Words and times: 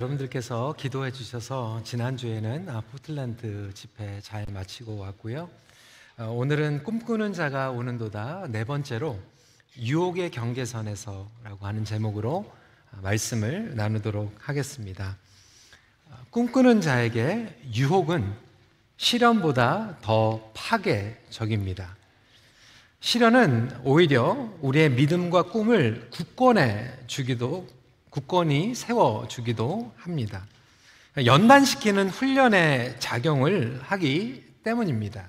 여러분들께서 0.00 0.76
기도해 0.78 1.10
주셔서 1.10 1.82
지난주에는 1.82 2.68
아, 2.68 2.82
포틀랜드 2.82 3.74
집회 3.74 4.20
잘 4.20 4.46
마치고 4.48 4.96
왔고요. 4.96 5.50
어, 6.18 6.26
오늘은 6.26 6.84
꿈꾸는 6.84 7.32
자가 7.32 7.72
오는도다 7.72 8.46
네 8.50 8.62
번째로 8.62 9.18
유혹의 9.76 10.30
경계선에서라고 10.30 11.66
하는 11.66 11.84
제목으로 11.84 12.48
아, 12.92 13.00
말씀을 13.00 13.74
나누도록 13.74 14.36
하겠습니다. 14.38 15.16
어, 16.08 16.14
꿈꾸는 16.30 16.80
자에게 16.80 17.60
유혹은 17.74 18.32
실현보다 18.98 19.98
더 20.00 20.52
파괴적입니다. 20.54 21.96
실현은 23.00 23.80
오히려 23.82 24.48
우리의 24.60 24.92
믿음과 24.92 25.50
꿈을 25.50 26.08
굳건해 26.12 27.06
주기도 27.08 27.66
굳건히 28.10 28.74
세워주기도 28.74 29.92
합니다. 29.96 30.44
연단시키는 31.24 32.08
훈련의 32.08 32.96
작용을 32.98 33.80
하기 33.82 34.44
때문입니다. 34.62 35.24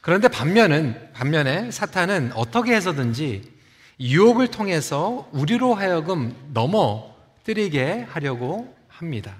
그런데 0.00 0.28
반면은, 0.28 1.10
반면에 1.12 1.70
사탄은 1.70 2.32
어떻게 2.34 2.74
해서든지 2.74 3.52
유혹을 4.00 4.48
통해서 4.48 5.28
우리로 5.32 5.74
하여금 5.74 6.34
넘어뜨리게 6.52 8.06
하려고 8.08 8.74
합니다. 8.88 9.36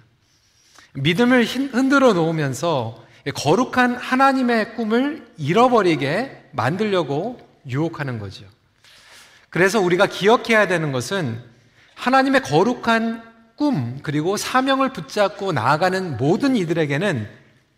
믿음을 0.95 1.45
흔들어 1.45 2.13
놓으면서 2.13 3.05
거룩한 3.35 3.97
하나님의 3.97 4.77
꿈을 4.77 5.27
잃어버리게 5.37 6.51
만들려고 6.53 7.41
유혹하는 7.69 8.19
거죠. 8.19 8.45
그래서 9.51 9.81
우리가 9.81 10.07
기억해야 10.07 10.67
되는 10.67 10.93
것은 10.93 11.43
하나님의 11.95 12.43
거룩한 12.43 13.23
꿈 13.57 14.01
그리고 14.03 14.37
사명을 14.37 14.93
붙잡고 14.93 15.53
나아가는 15.53 16.17
모든 16.17 16.57
이들에게는 16.57 17.29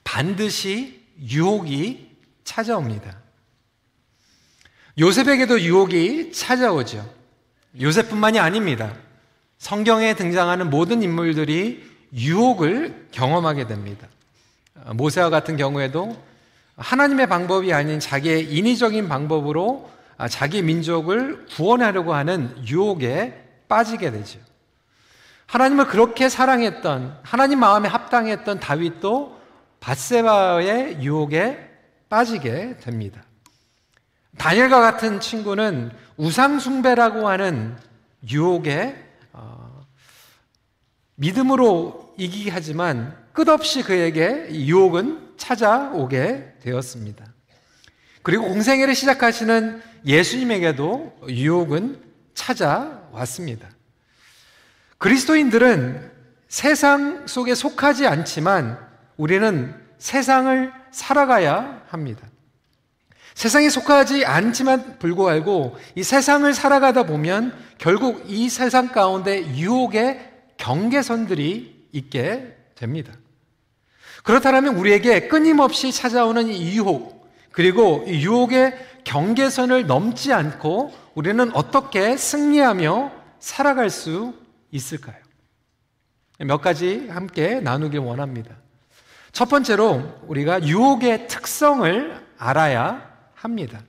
반드시 0.05 1.03
유혹이 1.21 2.17
찾아옵니다. 2.45 3.17
요셉에게도 4.99 5.61
유혹이 5.61 6.33
찾아오죠. 6.33 7.07
요셉뿐만이 7.81 8.39
아닙니다. 8.39 8.95
성경에 9.59 10.15
등장하는 10.15 10.71
모든 10.71 11.03
인물들이 11.03 11.85
유혹을 12.15 13.09
경험하게 13.13 13.67
됩니다. 13.67 14.07
모세와 14.95 15.29
같은 15.31 15.57
경우에도 15.57 16.17
하나님의 16.77 17.29
방법이 17.29 17.73
아닌 17.73 18.01
자기의 18.01 18.55
인위적인 18.55 19.09
방법으로 19.09 19.91
자기 20.31 20.63
민족을 20.63 21.47
구원하려고 21.47 22.15
하는 22.15 22.55
유혹에 22.67 23.46
빠지게 23.69 24.11
되죠. 24.11 24.39
하나님을 25.47 25.87
그렇게 25.87 26.29
사랑했던 26.29 27.21
하나님 27.23 27.61
마음에 27.61 27.89
합당했던 27.89 28.61
다윗도 28.61 29.41
바세바의 29.81 31.03
유혹에 31.03 31.71
빠지게 32.09 32.79
됩니다. 32.79 33.23
다니엘과 34.39 34.81
같은 34.81 35.21
친구는 35.21 35.91
우상 36.17 36.59
숭배라고 36.59 37.29
하는 37.29 37.77
유혹에 38.31 38.97
어, 39.33 39.85
믿음으로 41.15 42.15
이기게 42.19 42.51
하지만 42.51 43.17
끝없이 43.33 43.83
그에게 43.83 44.49
유혹은 44.51 45.35
찾아오게 45.37 46.55
되었습니다. 46.63 47.25
그리고 48.23 48.49
공생애를 48.49 48.95
시작하시는 48.95 49.83
예수님에게도 50.05 51.21
유혹은 51.29 52.06
찾아왔습니다. 52.37 53.69
그리스도인들은 54.99 56.13
세상 56.47 57.27
속에 57.27 57.57
속하지 57.57 58.07
않지만 58.07 58.79
우리는 59.17 59.75
세상을 59.99 60.73
살아가야 60.93 61.83
합니다. 61.89 62.27
세상에 63.35 63.69
속하지 63.69 64.25
않지만 64.25 64.99
불구하고 64.99 65.77
이 65.95 66.03
세상을 66.03 66.53
살아가다 66.55 67.03
보면 67.03 67.53
결국 67.79 68.25
이 68.29 68.49
세상 68.49 68.89
가운데 68.89 69.45
유혹의 69.57 70.33
경계선들이 70.57 71.89
있게 71.93 72.57
됩니다. 72.77 73.13
그렇다면 74.23 74.77
우리에게 74.77 75.29
끊임없이 75.29 75.93
찾아오는 75.93 76.49
이 76.49 76.77
유혹, 76.77 77.31
그리고 77.53 78.05
이 78.07 78.25
유혹의 78.25 78.75
경계선을 79.05 79.87
넘지 79.87 80.33
않고 80.33 81.06
우리는 81.17 81.51
어떻게 81.57 82.15
승리하며 82.19 83.11
살아갈 83.41 83.89
수 83.89 84.35
있을까요? 84.71 85.17
몇 86.41 86.61
가지 86.61 87.09
함께 87.09 87.59
나누길 87.61 88.01
원합니다. 88.01 88.55
첫 89.33 89.49
번째로 89.49 90.21
우리가 90.27 90.63
유혹의 90.63 91.27
특성을 91.29 92.23
알아야 92.37 93.11
합니다. 93.35 93.81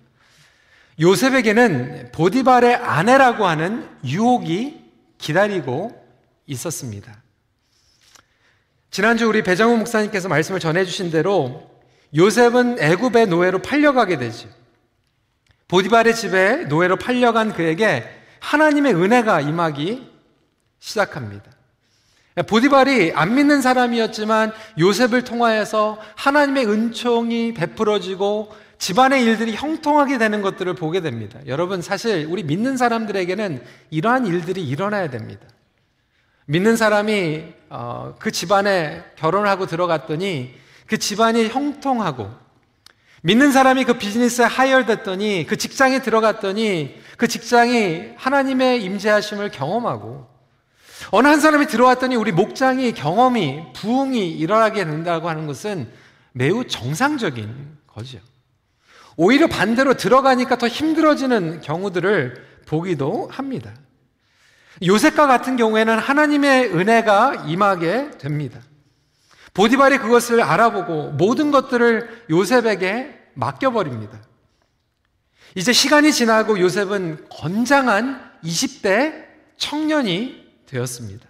요셉에게는 1.01 2.13
보디발의 2.13 2.75
아내라고 2.75 3.45
하는 3.45 3.89
유혹이 4.05 4.85
기다리고 5.17 6.01
있었습니다. 6.45 7.21
지난주 8.89 9.27
우리 9.27 9.43
배정우 9.43 9.75
목사님께서 9.75 10.29
말씀을 10.29 10.61
전해주신 10.61 11.11
대로 11.11 11.69
요셉은 12.15 12.79
애굽의 12.79 13.27
노예로 13.27 13.61
팔려가게 13.61 14.17
되죠. 14.17 14.47
보디발의 15.67 16.15
집에 16.15 16.65
노예로 16.65 16.95
팔려간 16.97 17.53
그에게 17.53 18.03
하나님의 18.39 18.95
은혜가 18.95 19.41
임하기 19.41 20.09
시작합니다. 20.79 21.51
보디발이 22.47 23.13
안 23.15 23.35
믿는 23.35 23.61
사람이었지만 23.61 24.53
요셉을 24.79 25.23
통하여서 25.23 25.99
하나님의 26.15 26.67
은총이 26.67 27.53
베풀어지고 27.55 28.55
집안의 28.77 29.23
일들이 29.23 29.55
형통하게 29.55 30.19
되는 30.19 30.43
것들을 30.43 30.75
보게 30.75 31.01
됩니다. 31.01 31.39
여러분, 31.47 31.81
사실 31.81 32.27
우리 32.29 32.43
믿는 32.43 32.77
사람들에게는 32.77 33.63
이러한 33.89 34.27
일들이 34.27 34.63
일어나야 34.63 35.09
됩니다. 35.09 35.47
믿는 36.45 36.77
사람이 36.77 37.43
어, 37.69 38.15
그 38.19 38.31
집안에 38.31 39.03
결혼을 39.15 39.49
하고 39.49 39.65
들어갔더니 39.65 40.53
그 40.85 40.97
집안이 40.97 41.49
형통하고 41.49 42.29
믿는 43.23 43.51
사람이 43.51 43.85
그 43.85 43.97
비즈니스에 43.97 44.45
하이어됐더니 44.45 45.45
그 45.47 45.57
직장에 45.57 46.01
들어갔더니 46.01 47.01
그 47.17 47.27
직장이 47.27 48.11
하나님의 48.15 48.83
임재하심을 48.83 49.51
경험하고 49.51 50.27
어느 51.11 51.27
한 51.27 51.39
사람이 51.39 51.67
들어왔더니 51.67 52.15
우리 52.15 52.31
목장이 52.31 52.91
경험이 52.93 53.63
부흥이 53.73 54.31
일어나게 54.31 54.85
된다고 54.85 55.29
하는 55.29 55.47
것은 55.47 55.89
매우 56.33 56.65
정상적인 56.67 57.77
거죠. 57.87 58.19
오히려 59.15 59.47
반대로 59.47 59.95
들어가니까 59.95 60.57
더 60.57 60.67
힘들어지는 60.67 61.61
경우들을 61.61 62.45
보기도 62.67 63.27
합니다. 63.31 63.73
요셉과 64.85 65.25
같은 65.25 65.57
경우에는 65.57 65.97
하나님의 65.97 66.75
은혜가 66.75 67.45
임하게 67.47 68.11
됩니다. 68.19 68.59
보디발이 69.57 69.97
그것을 69.97 70.43
알아보고 70.43 71.13
모든 71.13 71.49
것들을 71.49 72.25
요셉에게 72.29 73.19
맡겨버립니다. 73.33 74.21
이제 75.55 75.73
시간이 75.73 76.13
지나고 76.13 76.59
요셉은 76.59 77.25
건장한 77.29 78.33
20대 78.43 79.25
청년이 79.57 80.45
되었습니다. 80.67 81.27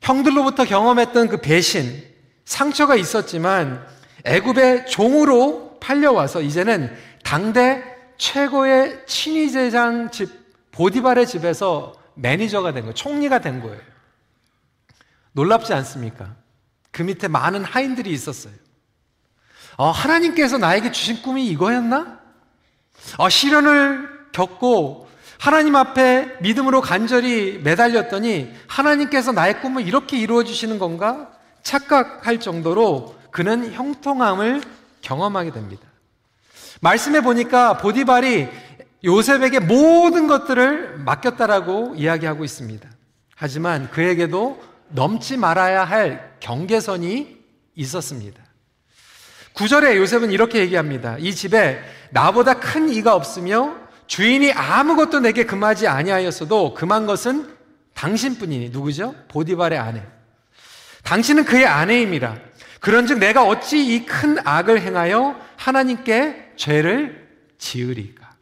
형들로부터 0.00 0.64
경험했던 0.64 1.28
그 1.28 1.36
배신, 1.40 2.02
상처가 2.44 2.96
있었지만 2.96 3.86
애굽의 4.24 4.86
종으로 4.86 5.78
팔려와서 5.78 6.42
이제는 6.42 6.92
당대 7.22 7.84
최고의 8.18 9.06
친위대장 9.06 10.10
집 10.10 10.28
보디발의 10.72 11.28
집에서 11.28 11.94
매니저가 12.14 12.72
된 12.72 12.82
거예요. 12.82 12.94
총리가 12.94 13.38
된 13.38 13.60
거예요. 13.60 13.80
놀랍지 15.30 15.72
않습니까? 15.72 16.41
그 16.92 17.02
밑에 17.02 17.26
많은 17.26 17.64
하인들이 17.64 18.10
있었어요. 18.10 18.52
어, 19.76 19.90
하나님께서 19.90 20.58
나에게 20.58 20.92
주신 20.92 21.22
꿈이 21.22 21.46
이거였나? 21.48 22.20
어, 23.18 23.28
시련을 23.28 24.08
겪고 24.32 25.08
하나님 25.38 25.74
앞에 25.74 26.36
믿음으로 26.40 26.80
간절히 26.80 27.60
매달렸더니 27.64 28.52
하나님께서 28.68 29.32
나의 29.32 29.60
꿈을 29.60 29.86
이렇게 29.86 30.18
이루어 30.18 30.44
주시는 30.44 30.78
건가? 30.78 31.32
착각할 31.62 32.38
정도로 32.38 33.16
그는 33.30 33.72
형통함을 33.72 34.62
경험하게 35.00 35.50
됩니다. 35.52 35.82
말씀해 36.80 37.22
보니까 37.22 37.78
보디발이 37.78 38.48
요셉에게 39.04 39.60
모든 39.60 40.26
것들을 40.26 40.98
맡겼다라고 40.98 41.94
이야기하고 41.96 42.44
있습니다. 42.44 42.88
하지만 43.34 43.90
그에게도 43.90 44.62
넘지 44.92 45.36
말아야 45.36 45.84
할 45.84 46.36
경계선이 46.40 47.38
있었습니다. 47.74 48.42
9절에 49.54 49.96
요셉은 49.96 50.30
이렇게 50.30 50.60
얘기합니다. 50.60 51.16
이 51.18 51.34
집에 51.34 51.82
나보다 52.10 52.54
큰 52.54 52.88
이가 52.88 53.14
없으며 53.14 53.76
주인이 54.06 54.52
아무것도 54.52 55.20
내게 55.20 55.44
금하지 55.44 55.88
아니하였어도 55.88 56.74
금한 56.74 57.06
것은 57.06 57.54
당신뿐이니 57.94 58.70
누구죠? 58.70 59.14
보디발의 59.28 59.78
아내. 59.78 60.02
당신은 61.04 61.44
그의 61.44 61.66
아내임이라. 61.66 62.36
그런즉 62.80 63.18
내가 63.18 63.44
어찌 63.46 63.94
이 63.94 64.06
큰 64.06 64.38
악을 64.44 64.80
행하여 64.80 65.38
하나님께 65.56 66.52
죄를 66.56 67.28
지으리까? 67.58 68.32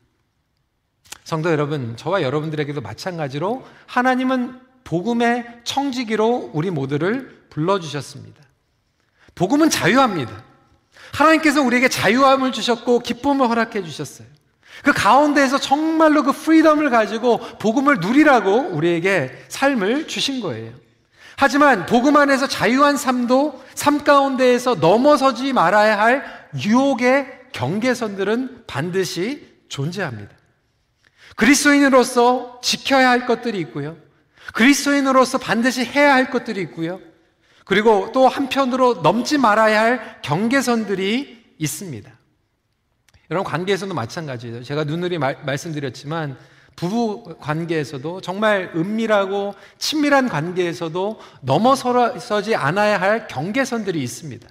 성도 1.25 1.50
여러분, 1.50 1.97
저와 1.97 2.23
여러분들에게도 2.23 2.81
마찬가지로 2.81 3.64
하나님은 3.87 4.61
복음의 4.90 5.46
청지기로 5.62 6.50
우리 6.52 6.69
모두를 6.69 7.44
불러주셨습니다. 7.50 8.42
복음은 9.37 9.70
자유합니다. 9.70 10.42
하나님께서 11.14 11.62
우리에게 11.62 11.88
자유함을 11.88 12.50
주셨고 12.50 12.98
기쁨을 12.98 13.48
허락해 13.48 13.84
주셨어요. 13.84 14.26
그 14.82 14.92
가운데에서 14.92 15.58
정말로 15.58 16.25
그 16.25 16.32
프리덤을 16.32 16.90
가지고 16.90 17.38
복음을 17.38 17.98
누리라고 18.00 18.70
우리에게 18.72 19.31
삶을 19.46 20.08
주신 20.08 20.40
거예요. 20.40 20.72
하지만 21.37 21.87
복음 21.87 22.16
안에서 22.16 22.48
자유한 22.48 22.96
삶도 22.96 23.62
삶 23.76 24.02
가운데에서 24.02 24.75
넘어서지 24.75 25.52
말아야 25.52 26.00
할 26.00 26.25
유혹의 26.64 27.28
경계선들은 27.52 28.64
반드시 28.66 29.46
존재합니다. 29.69 30.34
그리스도인으로서 31.37 32.58
지켜야 32.60 33.10
할 33.10 33.26
것들이 33.26 33.60
있고요. 33.60 34.10
그리스도인으로서 34.52 35.38
반드시 35.38 35.85
해야 35.85 36.14
할 36.14 36.31
것들이 36.31 36.61
있고요. 36.62 37.00
그리고 37.64 38.11
또 38.12 38.29
한편으로 38.29 38.94
넘지 39.02 39.38
말아야 39.38 39.81
할 39.81 40.23
경계선들이 40.23 41.55
있습니다. 41.58 42.11
여러분 43.31 43.50
관계에서도 43.50 43.94
마찬가지예요. 43.94 44.64
제가 44.64 44.85
누누이 44.85 45.19
말, 45.19 45.38
말씀드렸지만 45.44 46.37
부부 46.75 47.37
관계에서도 47.38 48.20
정말 48.23 48.73
은밀하고 48.75 49.55
친밀한 49.79 50.29
관계에서도 50.29 51.20
넘어서지 51.43 52.56
않아야 52.56 53.00
할 53.00 53.29
경계선들이 53.29 54.02
있습니다. 54.02 54.49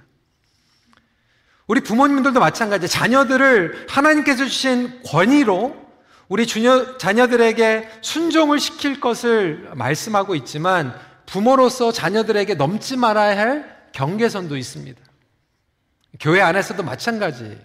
우리 1.66 1.80
부모님들도 1.80 2.40
마찬가지. 2.40 2.88
자녀들을 2.88 3.86
하나님께서 3.88 4.44
주신 4.44 5.02
권위로 5.04 5.89
우리 6.30 6.46
주녀, 6.46 6.96
자녀들에게 6.96 7.90
순종을 8.02 8.60
시킬 8.60 9.00
것을 9.00 9.68
말씀하고 9.74 10.36
있지만 10.36 10.94
부모로서 11.26 11.90
자녀들에게 11.90 12.54
넘지 12.54 12.96
말아야 12.96 13.36
할 13.36 13.76
경계선도 13.90 14.56
있습니다. 14.56 15.00
교회 16.20 16.40
안에서도 16.40 16.80
마찬가지예요. 16.84 17.56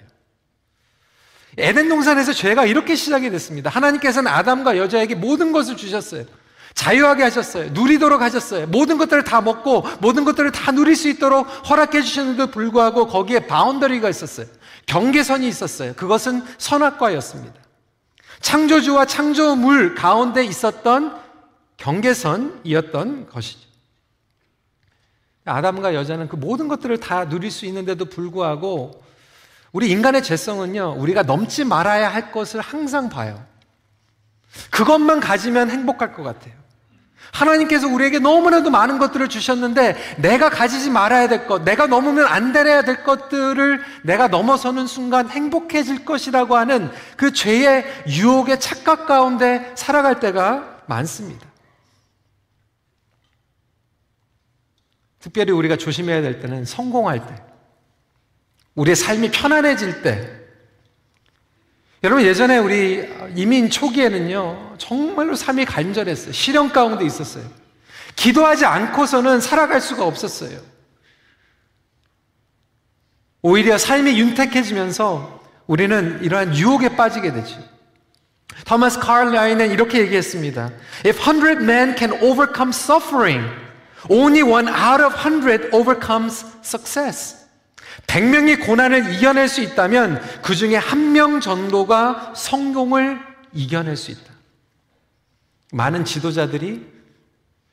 에덴 1.60 1.90
동산에서 1.90 2.34
죄가 2.34 2.66
이렇게 2.66 2.96
시작이 2.96 3.30
됐습니다. 3.30 3.70
하나님께서는 3.70 4.32
아담과 4.32 4.78
여자에게 4.78 5.14
모든 5.14 5.52
것을 5.52 5.78
주셨어요. 5.78 6.26
자유하게 6.74 7.22
하셨어요. 7.22 7.70
누리도록 7.70 8.24
하셨어요. 8.24 8.66
모든 8.66 8.98
것들을 8.98 9.24
다 9.24 9.42
먹고 9.42 9.86
모든 10.02 10.26
것들을 10.26 10.52
다 10.52 10.72
누릴 10.72 10.96
수 10.96 11.08
있도록 11.08 11.46
허락해 11.70 12.02
주셨는데도 12.02 12.50
불구하고 12.50 13.06
거기에 13.08 13.46
바운더리가 13.46 14.10
있었어요. 14.10 14.48
경계선이 14.88 15.48
있었어요. 15.48 15.94
그것은 15.94 16.44
선악과였습니다. 16.58 17.65
창조주와 18.46 19.06
창조물 19.06 19.96
가운데 19.96 20.44
있었던 20.44 21.20
경계선이었던 21.78 23.28
것이죠. 23.28 23.68
아담과 25.46 25.96
여자는 25.96 26.28
그 26.28 26.36
모든 26.36 26.68
것들을 26.68 27.00
다 27.00 27.28
누릴 27.28 27.50
수 27.50 27.66
있는데도 27.66 28.06
불구하고 28.06 29.04
우리 29.72 29.90
인간의 29.90 30.22
죄성은요, 30.22 30.98
우리가 31.00 31.24
넘지 31.24 31.66
말아야 31.66 32.08
할 32.08 32.32
것을 32.32 32.62
항상 32.62 33.10
봐요. 33.10 33.44
그것만 34.70 35.22
가지면 35.22 35.72
행복할 35.72 36.14
것 36.14 36.22
같아요. 36.22 36.54
하나님께서 37.32 37.88
우리에게 37.88 38.20
너무나도 38.20 38.70
많은 38.70 38.98
것들을 38.98 39.28
주셨는데 39.30 40.16
내가 40.18 40.50
가지지 40.50 40.90
말아야 40.90 41.28
될 41.28 41.48
것, 41.48 41.64
내가 41.64 41.88
넘으면 41.88 42.26
안 42.26 42.54
되려야 42.54 42.84
될 42.84 43.04
것들을 43.04 43.82
내가 44.04 44.28
넘어서는 44.28 44.88
순간 44.88 45.30
행복해질 45.30 46.06
것이라고 46.06 46.56
하는 46.56 46.92
그 47.18 47.34
죄의 47.34 47.86
유혹의 48.08 48.60
착각 48.60 49.06
가운데 49.06 49.72
살아갈 49.76 50.20
때가 50.20 50.84
많습니다. 50.88 51.46
특별히 55.20 55.52
우리가 55.52 55.76
조심해야 55.76 56.22
될 56.22 56.40
때는 56.40 56.66
성공할 56.66 57.26
때, 57.26 57.44
우리의 58.76 58.96
삶이 58.96 59.32
편안해질 59.32 60.04
때, 60.04 60.35
여러분 62.04 62.24
예전에 62.24 62.58
우리 62.58 63.10
이민 63.36 63.70
초기에는요 63.70 64.76
정말로 64.78 65.36
삶이 65.36 65.66
간절했어요. 65.66 66.34
시련 66.34 66.72
가운데 66.72 67.06
있었어요. 67.06 67.44
기도하지 68.16 68.66
않고서는 68.66 69.42
살아갈 69.42 69.82
수가 69.82 70.06
없었어요. 70.06 70.60
오히려 73.42 73.78
삶이 73.78 74.20
윤택해지면서 74.20 75.44
우리는 75.68 76.20
이러한 76.24 76.56
유혹에 76.56 76.96
빠지게 76.96 77.34
되죠. 77.34 77.58
토마스 78.66 79.00
카를라인은 79.00 79.72
이렇게 79.72 80.00
얘기했습니다. 80.00 80.72
If 81.06 81.20
100 81.20 81.62
men 81.62 81.96
can 81.98 82.14
overcome 82.24 82.70
suffering, 82.70 83.48
only 84.10 84.42
one 84.42 84.68
out 84.68 85.04
of 85.04 85.14
100 85.16 85.70
overcomes 85.74 86.46
success. 86.64 87.45
100명이 88.08 88.66
고난을 88.66 89.14
이겨낼 89.14 89.48
수 89.48 89.62
있다면 89.62 90.22
그 90.42 90.56
중에 90.56 90.76
한 90.76 91.14
명 91.16 91.40
정도가 91.40 92.34
성공을 92.36 93.20
이겨낼 93.54 93.96
수 93.96 94.12
있다. 94.12 94.34
많은 95.72 96.04
지도자들이 96.06 96.86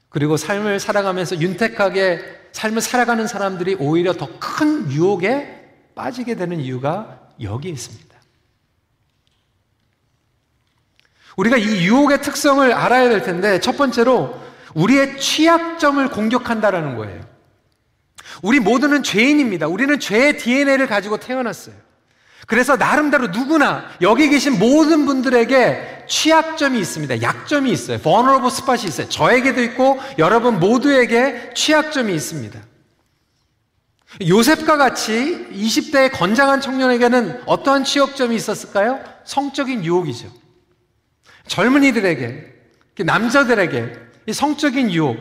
그리고 0.09 0.37
삶을 0.37 0.79
살아가면서 0.79 1.41
윤택하게 1.41 2.21
삶을 2.53 2.81
살아가는 2.83 3.27
사람들이 3.27 3.77
오히려 3.81 4.13
더 4.13 4.29
큰 4.39 4.91
유혹에 4.93 5.61
빠지게 5.95 6.37
되는 6.37 6.61
이유가 6.61 7.21
여기에 7.41 7.73
있습니다. 7.73 8.13
우리가 11.37 11.57
이 11.57 11.87
유혹의 11.87 12.21
특성을 12.23 12.73
알아야 12.73 13.09
될 13.09 13.23
텐데 13.23 13.59
첫 13.61 13.77
번째로 13.77 14.39
우리의 14.75 15.19
취약점을 15.19 16.07
공격한다라는 16.11 16.97
거예요. 16.97 17.32
우리 18.41 18.61
모두는 18.61 19.03
죄인입니다. 19.03 19.69
우리는 19.69 19.99
죄의 20.01 20.39
DNA를 20.39 20.87
가지고 20.87 21.19
태어났어요. 21.19 21.75
그래서 22.47 22.77
나름대로 22.77 23.29
누구나 23.29 23.85
여기 24.01 24.29
계신 24.29 24.59
모든 24.59 25.07
분들에게 25.07 26.07
취약점이 26.09 26.79
있습니다. 26.79 27.23
약점이 27.23 27.71
있어요. 27.71 27.99
vulnerable 27.99 28.49
spot이 28.49 28.85
있어요. 28.89 29.09
저에게도 29.09 29.63
있고 29.63 29.99
여러분 30.19 30.59
모두에게 30.59 31.53
취약점이 31.55 32.13
있습니다. 32.15 32.59
요셉과 34.29 34.77
같이 34.77 35.47
20대의 35.53 36.13
건장한 36.13 36.61
청년에게는 36.61 37.43
어떠한 37.47 37.85
취약점이 37.85 38.37
있었을까요? 38.37 39.01
성적인 39.25 39.85
유혹이죠. 39.85 40.29
젊은이들에게, 41.47 42.53
남자들에게 43.05 43.97
성적인 44.33 44.91
유혹, 44.91 45.17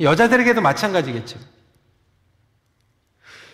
여자들에게도 0.00 0.60
마찬가지겠죠. 0.60 1.38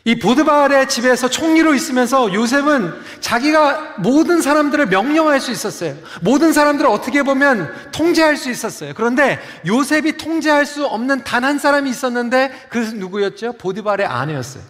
이 0.04 0.18
보드발의 0.18 0.88
집에서 0.88 1.30
총리로 1.30 1.74
있으면서 1.74 2.32
요셉은 2.34 2.92
자기가 3.20 3.96
모든 3.98 4.42
사람들을 4.42 4.86
명령할 4.86 5.38
수 5.40 5.52
있었어요. 5.52 5.96
모든 6.22 6.52
사람들을 6.52 6.90
어떻게 6.90 7.22
보면 7.22 7.92
통제할 7.92 8.36
수 8.36 8.50
있었어요. 8.50 8.94
그런데 8.96 9.38
요셉이 9.66 10.16
통제할 10.16 10.66
수 10.66 10.86
없는 10.86 11.22
단 11.24 11.42
한 11.42 11.58
사람이 11.58 11.90
있었는데 11.90 12.66
그 12.68 12.78
누구였죠? 12.78 13.54
보드발의 13.54 14.06
아내였어요. 14.06 14.62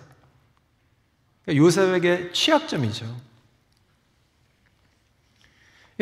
그러니까 1.45 1.65
요셉에게 1.65 2.31
취약점이죠. 2.33 3.05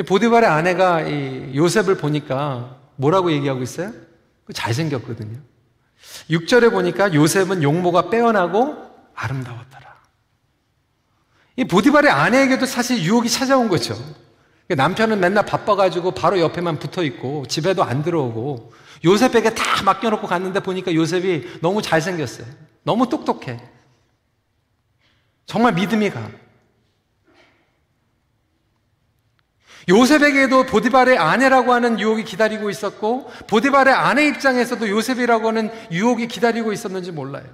보드발의 0.07 0.49
아내가 0.49 1.05
요셉을 1.55 1.97
보니까 1.97 2.77
뭐라고 2.97 3.33
얘기하고 3.33 3.63
있어요? 3.63 3.93
잘생겼거든요. 4.53 5.39
6절에 6.31 6.71
보니까 6.71 7.15
요셉은 7.15 7.63
용모가 7.63 8.11
빼어나고 8.11 8.90
아름다웠더라. 9.21 10.01
이 11.57 11.65
보디발의 11.65 12.11
아내에게도 12.11 12.67
사실 12.67 13.03
유혹이 13.03 13.29
찾아온 13.29 13.69
거죠. 13.69 13.97
남편은 14.69 15.21
맨날 15.21 15.45
바빠가지고 15.45 16.13
바로 16.13 16.41
옆에만 16.41 16.79
붙어 16.79 17.03
있고 17.03 17.45
집에도 17.47 17.83
안 17.83 18.03
들어오고 18.03 18.73
요셉에게 19.05 19.55
다 19.55 19.83
맡겨놓고 19.83 20.27
갔는데 20.27 20.61
보니까 20.61 20.95
요셉이 20.95 21.59
너무 21.61 21.83
잘생겼어요. 21.83 22.47
너무 22.83 23.09
똑똑해. 23.09 23.61
정말 25.47 25.75
믿음이 25.75 26.11
가. 26.11 26.31
요셉에게도 29.89 30.67
보디발의 30.67 31.19
아내라고 31.19 31.73
하는 31.73 31.99
유혹이 31.99 32.25
기다리고 32.25 32.71
있었고 32.71 33.29
보디발의 33.49 33.93
아내 33.93 34.27
입장에서도 34.29 34.89
요셉이라고 34.89 35.49
하는 35.49 35.71
유혹이 35.91 36.29
기다리고 36.29 36.73
있었는지 36.73 37.11
몰라요. 37.11 37.47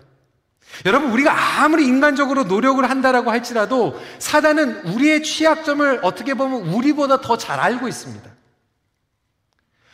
여러분, 0.84 1.10
우리가 1.10 1.62
아무리 1.62 1.86
인간적으로 1.86 2.44
노력을 2.44 2.88
한다라고 2.88 3.30
할지라도 3.30 3.98
사단은 4.18 4.86
우리의 4.94 5.22
취약점을 5.22 6.00
어떻게 6.02 6.34
보면 6.34 6.68
우리보다 6.68 7.20
더 7.20 7.36
잘 7.36 7.58
알고 7.60 7.88
있습니다. 7.88 8.30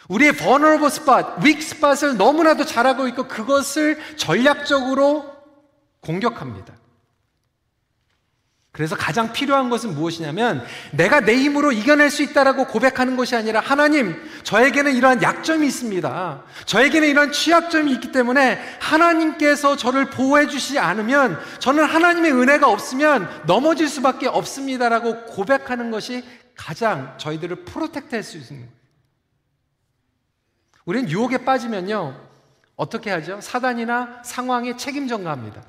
우리의 0.08 0.32
vulnerable 0.36 0.88
spot, 0.88 1.26
weak 1.44 1.60
spot을 1.62 2.16
너무나도 2.16 2.66
잘 2.66 2.86
알고 2.86 3.06
있고 3.08 3.28
그것을 3.28 3.98
전략적으로 4.16 5.24
공격합니다. 6.00 6.74
그래서 8.72 8.96
가장 8.96 9.34
필요한 9.34 9.68
것은 9.68 9.94
무엇이냐면 9.94 10.64
내가 10.92 11.20
내 11.20 11.36
힘으로 11.36 11.72
이겨낼 11.72 12.08
수 12.10 12.22
있다라고 12.22 12.66
고백하는 12.66 13.16
것이 13.16 13.36
아니라 13.36 13.60
하나님, 13.60 14.16
저에게는 14.44 14.94
이러한 14.94 15.22
약점이 15.22 15.66
있습니다. 15.66 16.42
저에게는 16.64 17.08
이러한 17.08 17.32
취약점이 17.32 17.92
있기 17.92 18.12
때문에 18.12 18.58
하나님께서 18.80 19.76
저를 19.76 20.08
보호해 20.08 20.46
주시지 20.46 20.78
않으면 20.78 21.38
저는 21.58 21.84
하나님의 21.84 22.32
은혜가 22.32 22.66
없으면 22.66 23.28
넘어질 23.46 23.88
수밖에 23.88 24.26
없습니다라고 24.26 25.26
고백하는 25.26 25.90
것이 25.90 26.24
가장 26.56 27.14
저희들을 27.18 27.64
protect 27.66 28.14
할 28.14 28.22
수 28.22 28.38
있는 28.38 28.48
거예요. 28.52 28.68
우리는 30.86 31.10
유혹에 31.10 31.44
빠지면요. 31.44 32.18
어떻게 32.76 33.10
하죠? 33.10 33.38
사단이나 33.42 34.22
상황에 34.24 34.78
책임 34.78 35.08
전가합니다. 35.08 35.62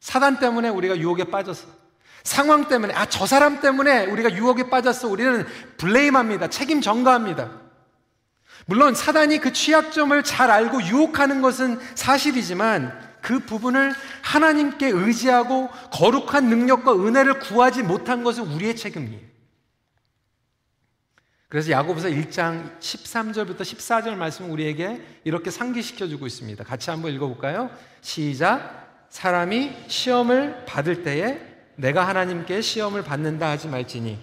사단 0.00 0.40
때문에 0.40 0.68
우리가 0.68 0.98
유혹에 0.98 1.24
빠졌어. 1.24 1.77
상황 2.24 2.68
때문에, 2.68 2.94
아, 2.94 3.06
저 3.06 3.26
사람 3.26 3.60
때문에 3.60 4.06
우리가 4.06 4.34
유혹에 4.34 4.70
빠졌어. 4.70 5.08
우리는 5.08 5.46
블레임합니다. 5.78 6.48
책임 6.48 6.80
전가합니다. 6.80 7.50
물론 8.66 8.94
사단이 8.94 9.38
그 9.38 9.52
취약점을 9.52 10.22
잘 10.24 10.50
알고 10.50 10.82
유혹하는 10.82 11.40
것은 11.40 11.78
사실이지만 11.94 13.08
그 13.22 13.40
부분을 13.40 13.94
하나님께 14.22 14.88
의지하고 14.88 15.68
거룩한 15.92 16.48
능력과 16.48 16.94
은혜를 16.94 17.40
구하지 17.40 17.82
못한 17.82 18.22
것은 18.22 18.44
우리의 18.44 18.76
책임이에요. 18.76 19.28
그래서 21.48 21.70
야고보서 21.70 22.08
1장 22.08 22.78
13절부터 22.78 23.60
14절 23.60 24.16
말씀은 24.16 24.50
우리에게 24.50 25.00
이렇게 25.24 25.50
상기시켜 25.50 26.06
주고 26.06 26.26
있습니다. 26.26 26.62
같이 26.62 26.90
한번 26.90 27.12
읽어 27.14 27.26
볼까요? 27.26 27.70
시작. 28.02 29.06
사람이 29.08 29.74
시험을 29.86 30.66
받을 30.66 31.02
때에 31.02 31.40
내가 31.78 32.08
하나님께 32.08 32.60
시험을 32.60 33.04
받는다 33.04 33.50
하지 33.50 33.68
말지니 33.68 34.18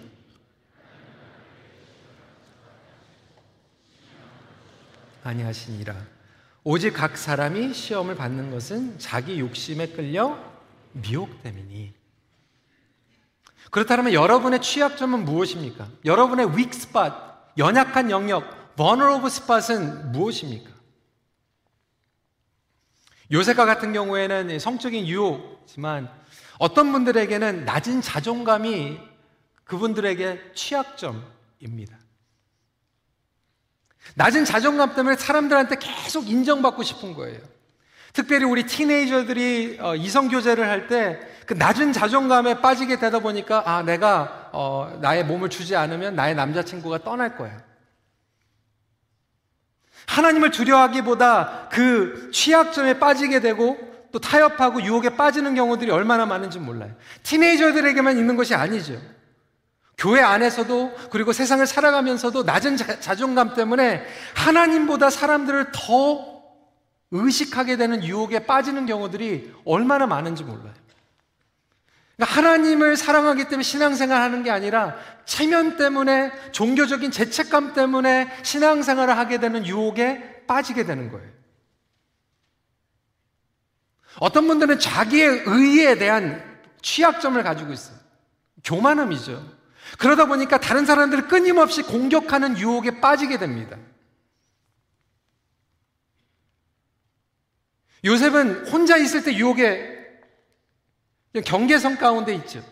아니하시니라. 5.24 5.96
오직 6.64 6.92
각 6.92 7.16
사람이 7.16 7.72
시험을 7.72 8.14
받는 8.14 8.50
것은 8.50 8.98
자기 8.98 9.40
욕심에 9.40 9.88
끌려 9.88 10.38
미혹됨이니. 10.92 11.94
그렇다면 13.70 14.12
여러분의 14.12 14.60
취약점은 14.60 15.24
무엇입니까? 15.24 15.88
여러분의 16.04 16.48
weak 16.50 16.70
spot, 16.74 17.14
연약한 17.56 18.10
영역, 18.10 18.76
vulnerable 18.76 19.26
spot은 19.28 20.12
무엇입니까? 20.12 20.70
요새가 23.32 23.64
같은 23.64 23.94
경우에는 23.94 24.58
성적인 24.58 25.06
유혹지만 25.06 26.10
어떤 26.58 26.92
분들에게는 26.92 27.64
낮은 27.64 28.00
자존감이 28.00 28.98
그분들에게 29.64 30.52
취약점입니다. 30.54 31.96
낮은 34.14 34.44
자존감 34.44 34.94
때문에 34.94 35.16
사람들한테 35.16 35.76
계속 35.80 36.28
인정받고 36.28 36.82
싶은 36.82 37.14
거예요. 37.14 37.40
특별히 38.12 38.44
우리 38.44 38.64
티네이저들이 38.64 39.78
어, 39.80 39.94
이성 39.96 40.28
교제를 40.28 40.68
할 40.68 40.88
때 40.88 41.36
그 41.46 41.54
낮은 41.54 41.92
자존감에 41.92 42.60
빠지게 42.60 42.98
되다 42.98 43.20
보니까 43.20 43.62
아, 43.64 43.82
내가 43.82 44.50
어, 44.52 44.98
나의 45.00 45.24
몸을 45.24 45.48
주지 45.48 45.76
않으면 45.76 46.16
나의 46.16 46.34
남자친구가 46.34 47.04
떠날 47.04 47.36
거야. 47.36 47.64
하나님을 50.08 50.50
두려워하기보다 50.50 51.68
그 51.70 52.30
취약점에 52.32 52.98
빠지게 52.98 53.40
되고 53.40 53.78
또 54.12 54.18
타협하고 54.18 54.82
유혹에 54.82 55.10
빠지는 55.10 55.54
경우들이 55.54 55.90
얼마나 55.90 56.26
많은지 56.26 56.58
몰라요. 56.58 56.92
티네이저들에게만 57.22 58.18
있는 58.18 58.36
것이 58.36 58.54
아니죠. 58.54 59.00
교회 59.98 60.20
안에서도 60.20 60.94
그리고 61.10 61.32
세상을 61.32 61.66
살아가면서도 61.66 62.42
낮은 62.42 62.76
자, 62.76 63.14
존감 63.14 63.54
때문에 63.54 64.04
하나님보다 64.34 65.10
사람들을 65.10 65.72
더 65.72 66.36
의식하게 67.10 67.76
되는 67.76 68.04
유혹에 68.04 68.40
빠지는 68.40 68.86
경우들이 68.86 69.54
얼마나 69.64 70.06
많은지 70.06 70.44
몰라요. 70.44 70.74
그러니까 72.16 72.36
하나님을 72.36 72.96
사랑하기 72.96 73.44
때문에 73.44 73.62
신앙생활 73.62 74.20
하는 74.20 74.42
게 74.42 74.50
아니라 74.50 74.96
체면 75.24 75.76
때문에 75.76 76.32
종교적인 76.52 77.10
죄책감 77.10 77.74
때문에 77.74 78.28
신앙생활을 78.42 79.16
하게 79.16 79.38
되는 79.38 79.66
유혹에 79.66 80.44
빠지게 80.46 80.84
되는 80.84 81.10
거예요. 81.10 81.35
어떤 84.20 84.46
분들은 84.46 84.78
자기의 84.78 85.44
의에 85.46 85.98
대한 85.98 86.42
취약점을 86.82 87.42
가지고 87.42 87.72
있어요. 87.72 87.96
교만함이죠. 88.64 89.56
그러다 89.98 90.26
보니까 90.26 90.58
다른 90.58 90.84
사람들을 90.84 91.28
끊임없이 91.28 91.82
공격하는 91.82 92.58
유혹에 92.58 93.00
빠지게 93.00 93.38
됩니다. 93.38 93.76
요셉은 98.04 98.68
혼자 98.68 98.96
있을 98.96 99.24
때 99.24 99.34
유혹에 99.34 99.94
경계선 101.44 101.98
가운데 101.98 102.34
있죠. 102.36 102.62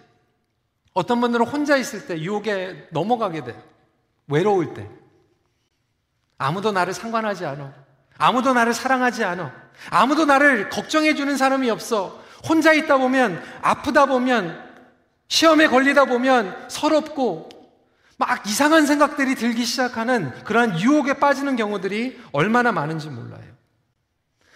어떤 0.93 1.21
분들은 1.21 1.47
혼자 1.47 1.77
있을 1.77 2.07
때 2.07 2.21
유혹에 2.21 2.89
넘어가게 2.93 3.45
돼. 3.45 3.63
외로울 4.29 4.75
때. 4.75 4.89
아무도 6.39 6.73
나를 6.73 6.93
상관하지 6.95 7.45
않아. 7.47 7.84
아무도 8.19 8.53
나를 8.53 8.75
사랑하지 8.75 9.25
않아. 9.25 9.53
아무도 9.91 10.25
나를 10.25 10.69
걱정해 10.71 11.15
주는 11.15 11.37
사람이 11.37 11.71
없어. 11.71 12.23
혼자 12.49 12.73
있다 12.73 12.99
보면, 12.99 13.43
아프다 13.63 14.07
보면, 14.07 14.63
시험에 15.29 15.67
걸리다 15.67 16.05
보면 16.05 16.69
서럽고, 16.69 17.49
막 18.17 18.47
이상한 18.47 18.87
생각들이 18.87 19.35
들기 19.35 19.65
시작하는 19.65 20.31
그러한 20.45 20.81
유혹에 20.81 21.15
빠지는 21.15 21.57
경우들이 21.57 22.23
얼마나 22.33 22.71
많은지 22.71 23.09
몰라요. 23.09 23.43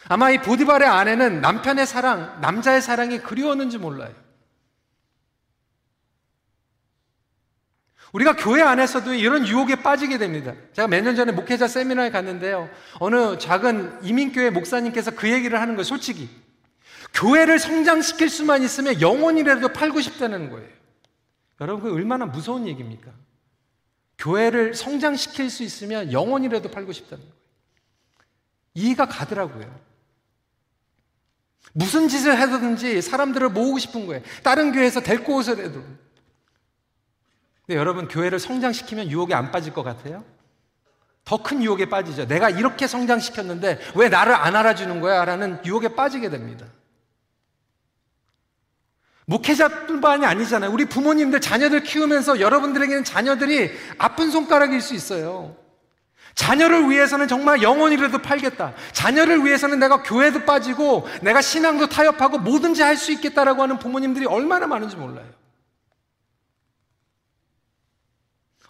아마 0.08 0.30
이 0.30 0.38
보디발의 0.38 0.88
아내는 0.88 1.40
남편의 1.40 1.86
사랑, 1.86 2.38
남자의 2.40 2.80
사랑이 2.80 3.18
그리웠는지 3.18 3.78
몰라요. 3.78 4.12
우리가 8.12 8.36
교회 8.36 8.62
안에서도 8.62 9.12
이런 9.14 9.46
유혹에 9.46 9.76
빠지게 9.76 10.18
됩니다. 10.18 10.54
제가 10.72 10.88
몇 10.88 11.02
년 11.02 11.14
전에 11.14 11.32
목회자 11.32 11.68
세미나에 11.68 12.10
갔는데요. 12.10 12.70
어느 13.00 13.38
작은 13.38 14.00
이민교회 14.02 14.50
목사님께서 14.50 15.10
그 15.12 15.30
얘기를 15.30 15.60
하는 15.60 15.74
거예요, 15.74 15.84
솔직히. 15.84 16.28
교회를 17.14 17.58
성장시킬 17.58 18.28
수만 18.28 18.62
있으면 18.62 19.00
영혼이라도 19.00 19.68
팔고 19.68 20.00
싶다는 20.00 20.50
거예요. 20.50 20.68
여러분, 21.60 21.90
그 21.90 21.94
얼마나 21.94 22.26
무서운 22.26 22.66
얘기입니까? 22.66 23.10
교회를 24.18 24.74
성장시킬 24.74 25.50
수 25.50 25.62
있으면 25.62 26.12
영혼이라도 26.12 26.70
팔고 26.70 26.92
싶다는 26.92 27.22
거예요. 27.24 27.38
이해가 28.74 29.06
가더라고요. 29.06 29.88
무슨 31.72 32.08
짓을 32.08 32.36
해서든지 32.38 33.02
사람들을 33.02 33.50
모으고 33.50 33.78
싶은 33.78 34.06
거예요. 34.06 34.22
다른 34.42 34.72
교회에서 34.72 35.00
데리고 35.00 35.36
오서라도. 35.36 35.82
근데 37.68 37.78
여러분, 37.78 38.08
교회를 38.08 38.38
성장시키면 38.38 39.10
유혹에 39.10 39.34
안 39.34 39.50
빠질 39.52 39.74
것 39.74 39.82
같아요? 39.82 40.24
더 41.26 41.36
큰 41.42 41.62
유혹에 41.62 41.84
빠지죠. 41.90 42.26
내가 42.26 42.48
이렇게 42.48 42.86
성장시켰는데 42.86 43.78
왜 43.94 44.08
나를 44.08 44.34
안 44.34 44.56
알아주는 44.56 44.98
거야? 45.02 45.26
라는 45.26 45.60
유혹에 45.66 45.88
빠지게 45.94 46.30
됩니다. 46.30 46.64
목회자뿐만이 49.26 50.24
아니잖아요. 50.24 50.72
우리 50.72 50.86
부모님들 50.86 51.42
자녀들 51.42 51.82
키우면서 51.82 52.40
여러분들에게는 52.40 53.04
자녀들이 53.04 53.70
아픈 53.98 54.30
손가락일 54.30 54.80
수 54.80 54.94
있어요. 54.94 55.54
자녀를 56.34 56.88
위해서는 56.88 57.28
정말 57.28 57.60
영원이라도 57.60 58.22
팔겠다. 58.22 58.72
자녀를 58.92 59.44
위해서는 59.44 59.78
내가 59.78 60.02
교회도 60.02 60.46
빠지고 60.46 61.06
내가 61.20 61.42
신앙도 61.42 61.90
타협하고 61.90 62.38
뭐든지 62.38 62.80
할 62.80 62.96
수 62.96 63.12
있겠다라고 63.12 63.62
하는 63.62 63.78
부모님들이 63.78 64.24
얼마나 64.24 64.66
많은지 64.66 64.96
몰라요. 64.96 65.26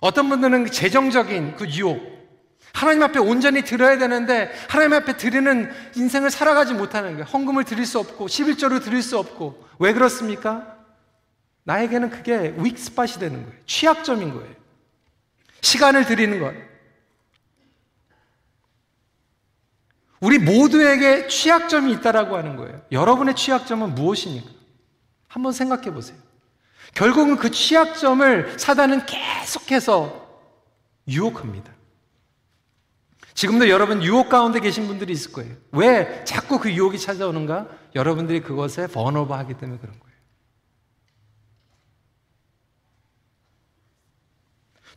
어떤 0.01 0.29
분들은 0.29 0.65
그 0.65 0.71
재정적인 0.71 1.57
그 1.57 1.69
유혹, 1.71 2.19
하나님 2.73 3.03
앞에 3.03 3.19
온전히 3.19 3.63
드려야 3.63 3.99
되는데 3.99 4.53
하나님 4.69 4.93
앞에 4.93 5.17
드리는 5.17 5.71
인생을 5.97 6.31
살아가지 6.31 6.75
못하는 6.75 7.13
거예요. 7.13 7.25
헌금을 7.25 7.65
드릴 7.65 7.87
수 7.87 7.99
없고 7.99 8.27
11조를 8.27 8.83
드릴 8.83 9.03
수 9.03 9.19
없고 9.19 9.67
왜 9.79 9.93
그렇습니까? 9.93 10.77
나에게는 11.65 12.11
그게 12.11 12.55
윅스팟이 12.57 13.19
되는 13.19 13.45
거예요. 13.45 13.59
취약점인 13.67 14.33
거예요. 14.33 14.55
시간을 15.61 16.07
드리는 16.07 16.39
것. 16.39 16.55
우리 20.21 20.39
모두에게 20.39 21.29
취약점이 21.29 21.93
있다라고 21.93 22.37
하는 22.37 22.57
거예요. 22.57 22.83
여러분의 22.91 23.35
취약점은 23.37 23.95
무엇입니까? 23.95 24.49
한번 25.29 25.53
생각해 25.53 25.93
보세요. 25.93 26.17
결국은 26.95 27.37
그 27.37 27.51
취약점을 27.51 28.59
사단은 28.59 29.07
계속해서 29.07 30.29
유혹합니다. 31.07 31.73
지금도 33.35 33.69
여러분 33.69 34.03
유혹 34.03 34.29
가운데 34.29 34.59
계신 34.59 34.89
분들이 34.89 35.13
있을 35.13 35.33
거예요. 35.33 35.55
왜 35.71 36.25
자꾸 36.25 36.59
그 36.59 36.73
유혹이 36.73 36.99
찾아오는가? 36.99 37.69
여러분들이 37.95 38.41
그것에 38.41 38.89
번오버하기 38.89 39.55
때문에 39.55 39.79
그런 39.79 39.99
거예요. 39.99 40.09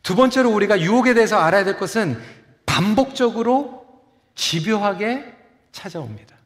두 0.02 0.16
번째로 0.16 0.50
우리가 0.50 0.80
유혹에 0.80 1.14
대해서 1.14 1.38
알아야 1.38 1.64
될 1.64 1.78
것은 1.78 2.20
반복적으로 2.66 3.86
집요하게 4.34 5.32
찾아옵니다. 5.70 6.36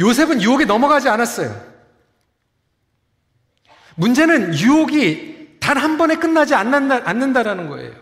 요셉은 0.00 0.42
유혹에 0.42 0.64
넘어가지 0.64 1.08
않았어요. 1.08 1.70
문제는 4.00 4.58
유혹이 4.58 5.58
단 5.60 5.76
한 5.76 5.98
번에 5.98 6.16
끝나지 6.16 6.54
않는다, 6.54 7.02
않는다라는 7.04 7.68
거예요. 7.68 7.92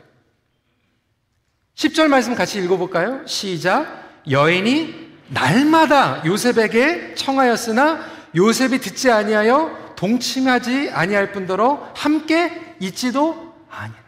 10절 1.75 2.09
말씀 2.09 2.35
같이 2.35 2.59
읽어볼까요? 2.63 3.27
시작. 3.27 4.23
여인이 4.31 5.09
날마다 5.29 6.23
요셉에게 6.25 7.15
청하였으나 7.15 8.01
요셉이 8.35 8.79
듣지 8.79 9.11
아니하여 9.11 9.95
동침하지 9.97 10.91
아니할 10.93 11.33
뿐더러 11.33 11.93
함께 11.95 12.77
있지도 12.81 13.55
아니라. 13.69 14.08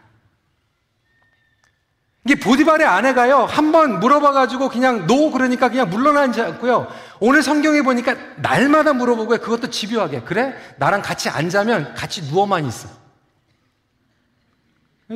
이게 2.23 2.35
보디발의 2.35 2.85
아내가요, 2.85 3.45
한 3.45 3.71
번 3.71 3.99
물어봐가지고 3.99 4.69
그냥 4.69 5.07
노 5.07 5.31
그러니까 5.31 5.69
그냥 5.69 5.89
물러나지 5.89 6.41
않고요. 6.41 6.87
오늘 7.19 7.41
성경에 7.41 7.81
보니까 7.81 8.15
날마다 8.37 8.93
물어보고 8.93 9.37
그것도 9.37 9.69
집요하게. 9.69 10.21
그래? 10.21 10.55
나랑 10.77 11.01
같이 11.01 11.29
앉자면 11.29 11.95
같이 11.95 12.21
누워만 12.23 12.65
있어. 12.65 12.89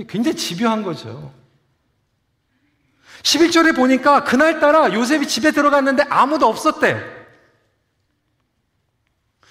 굉장히 0.08 0.36
집요한 0.36 0.84
거죠. 0.84 1.32
11절에 3.24 3.76
보니까 3.76 4.24
그날따라 4.24 4.94
요셉이 4.94 5.28
집에 5.28 5.52
들어갔는데 5.52 6.06
아무도 6.10 6.48
없었대. 6.48 7.16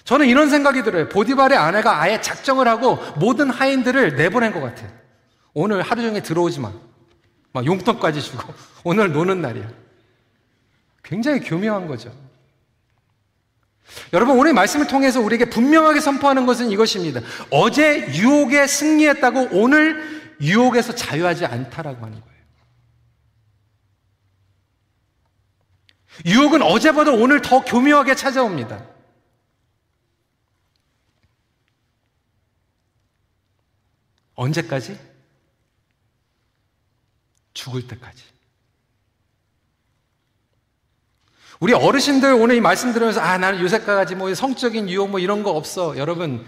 저는 0.03 0.27
이런 0.27 0.49
생각이 0.49 0.83
들어요. 0.83 1.09
보디발의 1.09 1.57
아내가 1.57 1.99
아예 2.01 2.21
작정을 2.21 2.67
하고 2.67 2.97
모든 3.17 3.49
하인들을 3.49 4.15
내보낸 4.15 4.51
것 4.53 4.61
같아요. 4.61 4.89
오늘 5.53 5.81
하루 5.81 6.01
종일 6.01 6.21
들어오지 6.21 6.59
마. 6.59 6.71
막 7.55 7.65
용돈까지 7.65 8.21
주고 8.21 8.53
오늘 8.83 9.13
노는 9.13 9.41
날이야. 9.41 9.71
굉장히 11.03 11.39
교묘한 11.39 11.87
거죠. 11.87 12.13
여러분, 14.11 14.37
오늘 14.37 14.51
말씀을 14.53 14.87
통해서 14.87 15.21
우리에게 15.21 15.45
분명하게 15.45 16.01
선포하는 16.01 16.45
것은 16.45 16.69
이것입니다. 16.69 17.21
어제 17.51 18.11
유혹에 18.13 18.67
승리했다고 18.67 19.51
오늘 19.53 20.35
유혹에서 20.41 20.93
자유하지 20.93 21.45
않다라고 21.45 22.05
하는 22.05 22.19
거예요. 22.19 22.35
유혹은 26.25 26.61
어제보다 26.61 27.11
오늘 27.11 27.41
더 27.41 27.63
교묘하게 27.63 28.15
찾아옵니다. 28.15 28.85
언제까지? 34.33 35.14
죽을 37.55 37.87
때까지. 37.87 38.23
우리 41.59 41.73
어르신들 41.73 42.33
오늘 42.33 42.55
이 42.55 42.61
말씀 42.61 42.93
들으면서 42.93 43.21
아 43.21 43.37
나는 43.39 43.59
요새까 43.61 43.95
가지 43.95 44.13
뭐 44.13 44.31
성적인 44.35 44.89
유혹 44.89 45.09
뭐 45.09 45.19
이런 45.19 45.41
거 45.41 45.49
없어. 45.51 45.97
여러분 45.97 46.45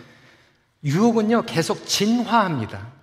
유혹은요 0.84 1.46
계속 1.48 1.88
진화합니다. 1.88 2.97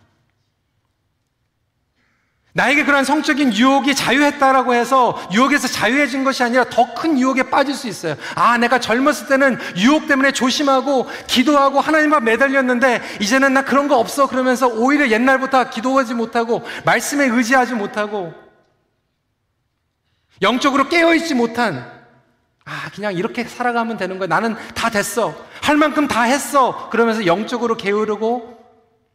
나에게 2.56 2.84
그러한 2.84 3.04
성적인 3.04 3.52
유혹이 3.52 3.96
자유했다라고 3.96 4.74
해서 4.74 5.20
유혹에서 5.32 5.66
자유해진 5.66 6.22
것이 6.22 6.42
아니라 6.44 6.64
더 6.70 6.94
큰 6.94 7.18
유혹에 7.18 7.50
빠질 7.50 7.74
수 7.74 7.88
있어요. 7.88 8.14
아, 8.36 8.56
내가 8.56 8.78
젊었을 8.78 9.26
때는 9.26 9.58
유혹 9.76 10.06
때문에 10.06 10.30
조심하고 10.30 11.08
기도하고 11.26 11.80
하나님과 11.80 12.20
매달렸는데 12.20 13.02
이제는 13.20 13.52
나 13.54 13.64
그런 13.64 13.88
거 13.88 13.98
없어 13.98 14.28
그러면서 14.28 14.68
오히려 14.68 15.08
옛날부터 15.08 15.70
기도하지 15.70 16.14
못하고 16.14 16.62
말씀에 16.84 17.26
의지하지 17.26 17.74
못하고 17.74 18.32
영적으로 20.40 20.88
깨어있지 20.88 21.34
못한 21.34 21.92
아, 22.64 22.88
그냥 22.94 23.14
이렇게 23.14 23.44
살아가면 23.44 23.96
되는 23.96 24.18
거야. 24.18 24.28
나는 24.28 24.56
다 24.74 24.88
됐어. 24.88 25.34
할 25.60 25.76
만큼 25.76 26.06
다 26.06 26.22
했어. 26.22 26.88
그러면서 26.90 27.26
영적으로 27.26 27.76
게으르고 27.76 28.56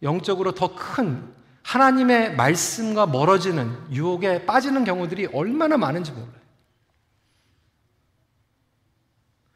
영적으로 0.04 0.52
더 0.52 0.76
큰 0.76 1.24
하나님의 1.70 2.36
말씀과 2.36 3.06
멀어지는 3.06 3.72
유혹에 3.92 4.44
빠지는 4.46 4.84
경우들이 4.84 5.28
얼마나 5.34 5.78
많은지 5.78 6.12
몰라요. 6.12 6.40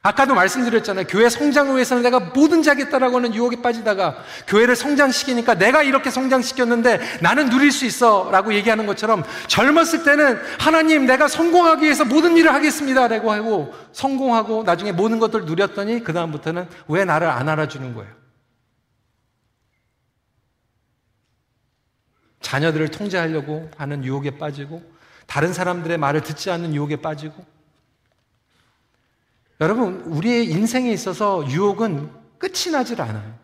아까도 0.04 0.36
말씀드렸잖아요. 0.36 1.06
교회 1.08 1.30
성장을 1.30 1.73
위해서는 1.73 2.04
내가 2.04 2.19
뭐든지 2.19 2.69
하겠다라고 2.69 3.15
하는 3.15 3.34
유혹에 3.34 3.62
빠지다가 3.62 4.17
교회를 4.47 4.76
성장시키니까 4.76 5.56
내가 5.56 5.82
이렇게 5.82 6.12
성장시켰는데 6.12 6.99
나는 7.21 7.49
누릴 7.49 7.71
수 7.71 7.86
있어 7.86 8.30
라고 8.30 8.54
얘기하는 8.54 8.86
것처럼 8.86 9.23
젊었을 9.47 10.04
때는 10.04 10.39
하나님 10.60 11.08
내가 11.08 11.28
성공하기 11.28 11.86
위해서 11.86 12.04
모든 12.06 12.36
일을 12.36 12.54
하겠습니다 12.54 13.08
라고 13.08 13.32
하고 13.32 13.73
성공하고 13.93 14.63
나중에 14.63 14.91
모든 14.91 15.19
것들을 15.19 15.45
누렸더니 15.45 16.04
그다음부터는 16.04 16.67
왜 16.89 17.06
나를 17.06 17.28
안 17.30 17.47
알아주는 17.47 17.95
거예요? 17.95 18.23
자녀들을 22.43 22.89
통제하려고 22.89 23.71
하는 23.77 24.03
유혹에 24.03 24.38
빠지고 24.38 24.84
다른 25.25 25.51
사람들의 25.53 25.97
말을 25.97 26.21
듣지 26.21 26.51
않는 26.51 26.75
유혹에 26.75 26.97
빠지고 26.97 27.43
여러분 29.60 30.01
우리의 30.01 30.49
인생에 30.49 30.91
있어서 30.91 31.49
유혹은 31.49 32.12
끝이 32.38 32.71
나질 32.71 33.01
않아요. 33.01 33.39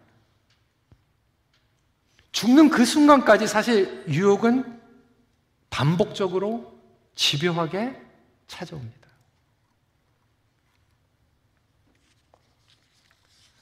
죽는 2.31 2.69
그 2.69 2.85
순간까지 2.85 3.47
사실 3.47 4.03
유혹은 4.07 4.79
반복적으로 5.69 6.77
집요하게 7.15 7.99
찾아옵니다. 8.47 8.99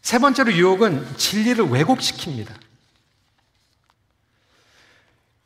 세 0.01 0.19
번째로 0.19 0.51
유혹은 0.53 1.17
진리를 1.17 1.63
왜곡시킵니다. 1.65 2.66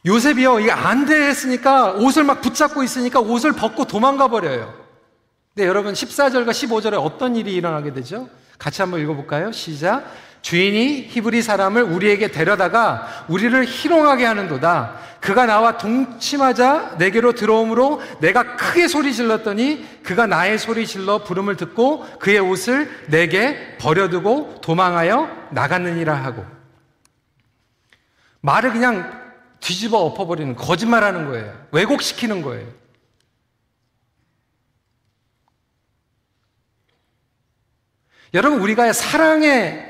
요셉이요, 0.06 0.60
이게 0.62 0.72
안 0.72 1.06
돼 1.06 1.28
했으니까 1.28 1.92
옷을 1.94 2.24
막 2.24 2.42
붙잡고 2.42 2.84
있으니까 2.84 3.20
옷을 3.20 3.52
벗고 3.52 3.86
도망가 3.86 4.28
버려요. 4.28 4.74
근데 5.54 5.68
여러분 5.68 5.94
14절과 5.94 6.50
15절에 6.50 6.94
어떤 6.94 7.36
일이 7.36 7.54
일어나게 7.54 7.94
되죠? 7.94 8.30
같이 8.58 8.82
한번 8.82 9.02
읽어볼까요? 9.02 9.52
시작. 9.52 10.06
주인이 10.42 11.08
히브리 11.10 11.44
사람을 11.44 11.84
우리에게 11.84 12.30
데려다가 12.32 13.26
우리를 13.28 13.64
희롱하게 13.66 14.26
하는도다. 14.26 14.96
그가 15.20 15.46
나와 15.46 15.78
동침하자 15.78 16.96
내게로 16.98 17.34
들어오므로 17.34 18.02
내가 18.22 18.56
크게 18.56 18.88
소리 18.88 19.14
질렀더니 19.14 19.86
그가 20.02 20.26
나의 20.26 20.58
소리 20.58 20.88
질러 20.88 21.24
부름을 21.24 21.58
듣고 21.58 22.08
그의 22.18 22.40
옷을 22.40 22.90
내게 23.08 23.78
버려두고 23.78 24.62
도망하여 24.62 25.30
나갔느니라 25.52 26.16
하고 26.16 26.44
말을 28.42 28.72
그냥 28.72 29.21
뒤집어 29.62 30.00
엎어버리는 30.00 30.56
거짓말하는 30.56 31.26
거예요. 31.28 31.68
왜곡시키는 31.72 32.42
거예요. 32.42 32.68
여러분 38.34 38.60
우리가 38.60 38.92
사랑에 38.94 39.90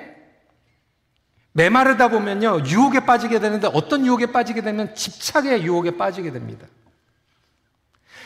메마르다 1.54 2.08
보면요 2.08 2.64
유혹에 2.66 3.02
빠지게 3.02 3.40
되는데 3.40 3.70
어떤 3.74 4.06
유혹에 4.06 4.28
빠지게 4.28 4.62
되면 4.62 4.96
집착의 4.96 5.64
유혹에 5.64 5.98
빠지게 5.98 6.32
됩니다. 6.32 6.68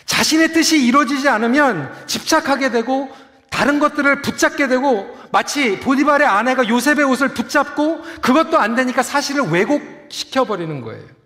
자신의 0.06 0.54
뜻이 0.54 0.86
이루어지지 0.86 1.28
않으면 1.28 2.08
집착하게 2.08 2.72
되고 2.72 3.10
다른 3.50 3.80
것들을 3.80 4.22
붙잡게 4.22 4.68
되고 4.68 5.18
마치 5.32 5.80
보디발의 5.80 6.28
아내가 6.28 6.68
요셉의 6.68 7.04
옷을 7.06 7.30
붙잡고 7.30 8.02
그것도 8.22 8.58
안 8.58 8.76
되니까 8.76 9.02
사실을 9.02 9.44
왜곡시켜 9.50 10.46
버리는 10.46 10.82
거예요. 10.82 11.25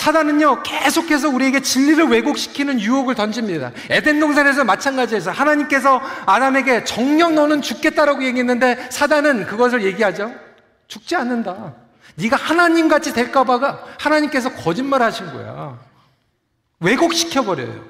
사단은요, 0.00 0.62
계속해서 0.62 1.28
우리에게 1.28 1.60
진리를 1.60 2.06
왜곡시키는 2.06 2.80
유혹을 2.80 3.14
던집니다. 3.14 3.72
에덴 3.90 4.18
동산에서 4.18 4.64
마찬가지에서 4.64 5.30
하나님께서 5.30 6.00
아담에게 6.24 6.84
정령 6.84 7.34
너는 7.34 7.60
죽겠다라고 7.60 8.24
얘기했는데 8.24 8.88
사단은 8.90 9.44
그것을 9.44 9.82
얘기하죠. 9.82 10.34
죽지 10.88 11.16
않는다. 11.16 11.74
네가 12.14 12.34
하나님 12.34 12.88
같이 12.88 13.12
될까 13.12 13.44
봐가 13.44 13.84
하나님께서 13.98 14.54
거짓말 14.54 15.02
하신 15.02 15.34
거야. 15.34 15.78
왜곡시켜 16.80 17.42
버려요. 17.42 17.84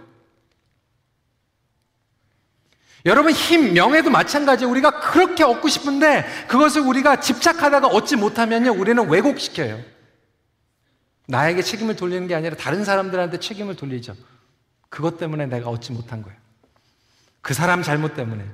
여러분 3.07 3.31
힘, 3.31 3.73
명예도 3.73 4.11
마찬가지. 4.11 4.65
우리가 4.65 4.99
그렇게 4.99 5.45
얻고 5.45 5.69
싶은데 5.69 6.27
그것을 6.49 6.81
우리가 6.81 7.21
집착하다가 7.21 7.87
얻지 7.87 8.17
못하면요, 8.17 8.73
우리는 8.73 9.09
왜곡시켜요. 9.09 10.00
나에게 11.31 11.63
책임을 11.63 11.95
돌리는 11.97 12.27
게 12.27 12.35
아니라 12.35 12.57
다른 12.57 12.85
사람들한테 12.85 13.39
책임을 13.39 13.77
돌리죠. 13.77 14.17
그것 14.89 15.17
때문에 15.17 15.47
내가 15.47 15.71
얻지 15.71 15.93
못한 15.93 16.23
거예요. 16.23 16.37
그 17.41 17.55
사람 17.55 17.83
잘못 17.83 18.15
때문에. 18.15 18.45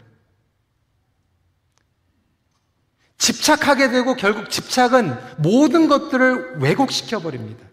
집착하게 3.16 3.90
되고 3.90 4.14
결국 4.14 4.50
집착은 4.50 5.18
모든 5.38 5.88
것들을 5.88 6.58
왜곡시켜 6.60 7.20
버립니다. 7.20 7.66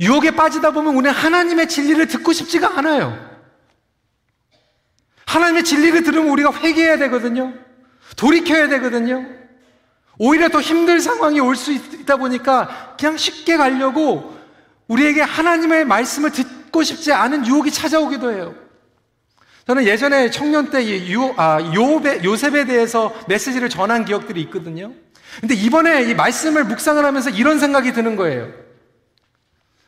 유혹에 0.00 0.32
빠지다 0.32 0.72
보면 0.72 0.96
우리는 0.96 1.12
하나님의 1.12 1.68
진리를 1.68 2.08
듣고 2.08 2.32
싶지가 2.32 2.76
않아요. 2.78 3.32
하나님의 5.26 5.62
진리를 5.62 6.02
들으면 6.02 6.28
우리가 6.30 6.52
회개해야 6.52 6.98
되거든요. 6.98 7.54
돌이켜야 8.16 8.68
되거든요. 8.68 9.43
오히려 10.18 10.48
더 10.48 10.60
힘든 10.60 11.00
상황이 11.00 11.40
올 11.40 11.56
수 11.56 11.72
있다 11.72 12.16
보니까 12.16 12.94
그냥 12.98 13.16
쉽게 13.16 13.56
가려고 13.56 14.36
우리에게 14.88 15.22
하나님의 15.22 15.84
말씀을 15.86 16.30
듣고 16.30 16.82
싶지 16.82 17.12
않은 17.12 17.46
유혹이 17.46 17.70
찾아오기도 17.70 18.32
해요. 18.32 18.54
저는 19.66 19.84
예전에 19.86 20.30
청년 20.30 20.70
때 20.70 20.84
유, 21.08 21.32
아, 21.36 21.58
요배, 21.74 22.22
요셉에 22.22 22.66
대해서 22.66 23.14
메시지를 23.28 23.70
전한 23.70 24.04
기억들이 24.04 24.42
있거든요. 24.42 24.92
근데 25.40 25.54
이번에 25.54 26.02
이 26.04 26.14
말씀을 26.14 26.64
묵상을 26.64 27.02
하면서 27.02 27.30
이런 27.30 27.58
생각이 27.58 27.92
드는 27.92 28.14
거예요. 28.16 28.48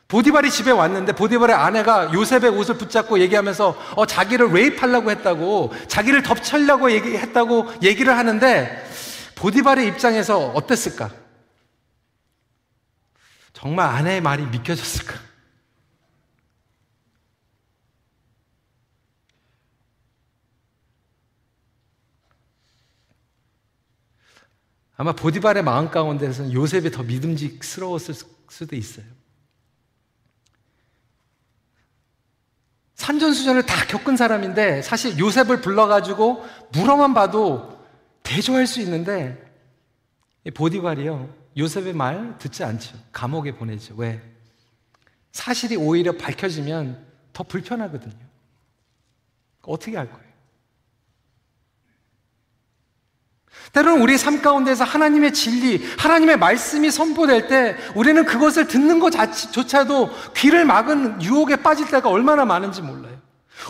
보디발이 0.07 0.49
집에 0.49 0.71
왔는데 0.71 1.13
보디발의 1.13 1.55
아내가 1.55 2.11
요셉의 2.13 2.49
옷을 2.49 2.77
붙잡고 2.77 3.19
얘기하면서 3.19 3.77
어, 3.97 4.05
자기를 4.05 4.51
레이프하려고 4.51 5.11
했다고 5.11 5.73
자기를 5.87 6.23
덮치려고 6.23 6.91
얘기했다고 6.91 7.67
얘기를 7.83 8.17
하는데 8.17 8.83
보디발의 9.37 9.87
입장에서 9.87 10.49
어땠을까? 10.49 11.11
정말 13.53 13.87
아내의 13.87 14.21
말이 14.21 14.45
믿겨졌을까? 14.47 15.13
아마 24.99 25.11
보디발의 25.11 25.63
마음 25.63 25.91
가운데서는 25.91 26.53
요셉이 26.53 26.89
더 26.89 27.03
믿음직스러웠을 27.03 28.15
수도 28.49 28.75
있어요. 28.75 29.05
산전수전을 32.95 33.67
다 33.67 33.85
겪은 33.85 34.17
사람인데 34.17 34.81
사실 34.81 35.19
요셉을 35.19 35.61
불러가지고 35.61 36.43
물어만 36.73 37.13
봐도 37.13 37.76
대조할 38.27 38.67
수 38.67 38.81
있는데 38.81 39.41
보디발이요 40.53 41.33
요셉의 41.55 41.93
말 41.93 42.37
듣지 42.37 42.63
않죠. 42.63 42.97
감옥에 43.13 43.53
보내죠. 43.53 43.95
왜? 43.95 44.21
사실이 45.31 45.77
오히려 45.77 46.11
밝혀지면 46.11 47.05
더 47.31 47.43
불편하거든요. 47.43 48.27
어떻게 49.61 49.95
할 49.95 50.09
거예요? 50.09 50.27
때로는 53.73 54.01
우리 54.01 54.17
삶 54.17 54.41
가운데서 54.41 54.83
하나님의 54.83 55.33
진리, 55.33 55.83
하나님의 55.97 56.37
말씀이 56.37 56.91
선포될 56.91 57.47
때 57.47 57.75
우리는 57.95 58.25
그것을 58.25 58.67
듣는 58.67 58.99
것 58.99 59.11
자체조차도 59.11 60.09
귀를 60.35 60.65
막은 60.65 61.21
유혹에 61.21 61.57
빠질 61.57 61.87
때가 61.87 62.09
얼마나 62.09 62.45
많은지 62.45 62.81
몰라요. 62.81 63.16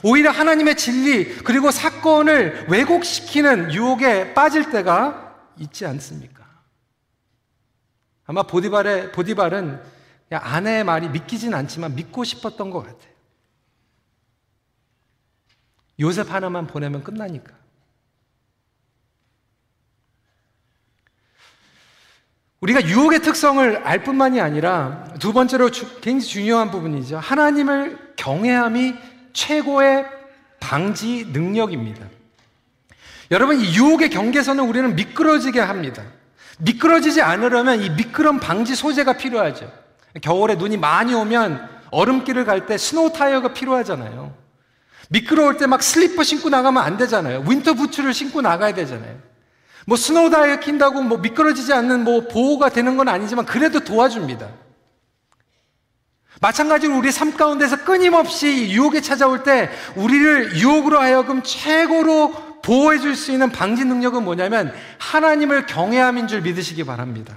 오히려 0.03 0.31
하나님의 0.31 0.75
진리, 0.75 1.35
그리고 1.43 1.71
사건을 1.71 2.67
왜곡시키는 2.69 3.73
유혹에 3.73 4.33
빠질 4.33 4.69
때가 4.69 5.35
있지 5.59 5.85
않습니까? 5.85 6.45
아마 8.25 8.43
보디발의, 8.43 9.11
보디발은 9.11 9.81
아내의 10.29 10.83
말이 10.83 11.09
믿기진 11.09 11.53
않지만 11.53 11.95
믿고 11.95 12.23
싶었던 12.23 12.69
것 12.69 12.81
같아요. 12.81 13.17
요셉 15.99 16.31
하나만 16.31 16.67
보내면 16.67 17.03
끝나니까. 17.03 17.55
우리가 22.59 22.87
유혹의 22.87 23.21
특성을 23.21 23.77
알 23.77 24.03
뿐만이 24.03 24.41
아니라 24.41 25.03
두 25.19 25.31
번째로 25.31 25.69
주, 25.69 26.01
굉장히 26.01 26.21
중요한 26.21 26.71
부분이죠. 26.71 27.17
하나님을 27.19 28.15
경외함이 28.15 28.95
최고의 29.37 30.03
방지 30.59 31.27
능력입니다. 31.31 32.03
여러분, 33.29 33.59
이 33.59 33.75
유혹의 33.75 34.09
경계선은 34.09 34.63
우리는 34.63 34.95
미끄러지게 34.95 35.59
합니다. 35.59 36.01
미끄러지지 36.57 37.21
않으려면 37.21 37.81
이 37.81 37.89
미끄럼 37.91 38.39
방지 38.39 38.73
소재가 38.73 39.13
필요하죠. 39.13 39.71
겨울에 40.21 40.55
눈이 40.55 40.77
많이 40.77 41.13
오면 41.13 41.69
얼음길을 41.91 42.45
갈 42.45 42.65
때 42.65 42.77
스노우 42.79 43.13
타이어가 43.13 43.53
필요하잖아요. 43.53 44.33
미끄러울 45.09 45.57
때 45.57 45.67
막 45.67 45.83
슬리퍼 45.83 46.23
신고 46.23 46.49
나가면 46.49 46.81
안 46.81 46.97
되잖아요. 46.97 47.43
winter 47.47 47.75
boots를 47.75 48.13
신고 48.15 48.41
나가야 48.41 48.73
되잖아요. 48.73 49.15
뭐 49.85 49.95
스노우 49.95 50.31
타이어 50.31 50.59
낀다고 50.59 51.03
뭐 51.03 51.19
미끄러지지 51.19 51.71
않는 51.73 52.03
뭐 52.03 52.27
보호가 52.27 52.69
되는 52.69 52.97
건 52.97 53.07
아니지만 53.07 53.45
그래도 53.45 53.81
도와줍니다. 53.81 54.49
마찬가지로 56.41 56.97
우리 56.97 57.11
삶 57.11 57.35
가운데서 57.35 57.83
끊임없이 57.83 58.69
유혹에 58.69 59.01
찾아올 59.01 59.43
때 59.43 59.69
우리를 59.95 60.57
유혹으로 60.57 60.99
하여금 60.99 61.41
최고로 61.43 62.61
보호해 62.61 62.99
줄 62.99 63.15
수 63.15 63.31
있는 63.31 63.49
방지 63.51 63.85
능력은 63.85 64.23
뭐냐면 64.23 64.73
하나님을 64.99 65.65
경외함인 65.65 66.27
줄 66.27 66.41
믿으시기 66.41 66.83
바랍니다. 66.83 67.35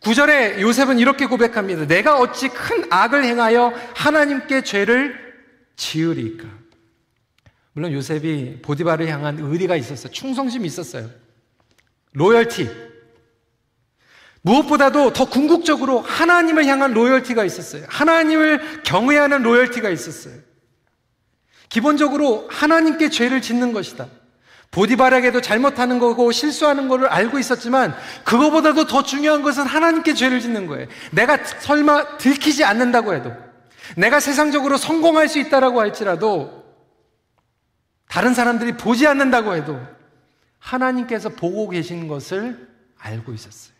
구절에 0.00 0.60
요셉은 0.60 0.98
이렇게 0.98 1.26
고백합니다. 1.26 1.86
내가 1.86 2.18
어찌 2.18 2.48
큰 2.48 2.84
악을 2.90 3.24
행하여 3.24 3.72
하나님께 3.94 4.62
죄를 4.62 5.16
지으리까? 5.76 6.46
물론 7.72 7.92
요셉이 7.92 8.60
보디바를 8.62 9.08
향한 9.08 9.38
의리가 9.38 9.76
있었어요. 9.76 10.12
충성심이 10.12 10.66
있었어요. 10.66 11.10
로열티. 12.12 12.85
무엇보다도 14.46 15.12
더 15.12 15.24
궁극적으로 15.24 16.00
하나님을 16.02 16.66
향한 16.66 16.92
로열티가 16.92 17.44
있었어요. 17.44 17.84
하나님을 17.88 18.84
경외하는 18.84 19.42
로열티가 19.42 19.90
있었어요. 19.90 20.34
기본적으로 21.68 22.46
하나님께 22.48 23.10
죄를 23.10 23.42
짓는 23.42 23.72
것이다. 23.72 24.06
보디바락에도 24.70 25.40
잘못하는 25.40 25.98
거고 25.98 26.30
실수하는 26.30 26.86
거를 26.86 27.08
알고 27.08 27.40
있었지만 27.40 27.96
그거보다도 28.24 28.86
더 28.86 29.02
중요한 29.02 29.42
것은 29.42 29.64
하나님께 29.66 30.14
죄를 30.14 30.40
짓는 30.40 30.68
거예요. 30.68 30.86
내가 31.10 31.42
설마 31.44 32.18
들키지 32.18 32.62
않는다고 32.62 33.14
해도 33.14 33.32
내가 33.96 34.20
세상적으로 34.20 34.76
성공할 34.76 35.28
수 35.28 35.40
있다라고 35.40 35.80
할지라도 35.80 36.64
다른 38.08 38.32
사람들이 38.32 38.76
보지 38.76 39.08
않는다고 39.08 39.56
해도 39.56 39.80
하나님께서 40.60 41.30
보고 41.30 41.68
계신 41.68 42.06
것을 42.06 42.68
알고 42.98 43.32
있었어요. 43.32 43.75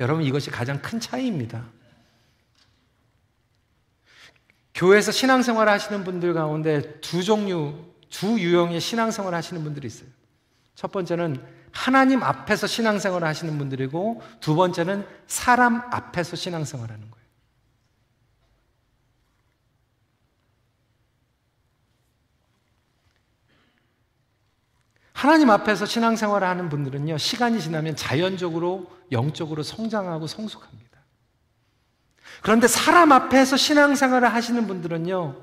여러분, 0.00 0.24
이것이 0.24 0.50
가장 0.50 0.80
큰 0.80 1.00
차이입니다. 1.00 1.64
교회에서 4.74 5.10
신앙생활 5.10 5.68
하시는 5.68 6.04
분들 6.04 6.34
가운데 6.34 7.00
두 7.00 7.24
종류, 7.24 7.74
두 8.10 8.38
유형의 8.38 8.80
신앙생활 8.80 9.34
하시는 9.34 9.62
분들이 9.64 9.88
있어요. 9.88 10.08
첫 10.76 10.92
번째는 10.92 11.44
하나님 11.72 12.22
앞에서 12.22 12.68
신앙생활 12.68 13.24
하시는 13.24 13.58
분들이고 13.58 14.22
두 14.40 14.54
번째는 14.54 15.04
사람 15.26 15.82
앞에서 15.92 16.36
신앙생활 16.36 16.90
하는 16.90 17.10
거예요. 17.10 17.18
하나님 25.18 25.50
앞에서 25.50 25.84
신앙생활을 25.84 26.46
하는 26.46 26.68
분들은요, 26.68 27.18
시간이 27.18 27.60
지나면 27.60 27.96
자연적으로 27.96 28.88
영적으로 29.10 29.64
성장하고 29.64 30.28
성숙합니다. 30.28 30.96
그런데 32.40 32.68
사람 32.68 33.10
앞에서 33.10 33.56
신앙생활을 33.56 34.32
하시는 34.32 34.64
분들은요, 34.68 35.34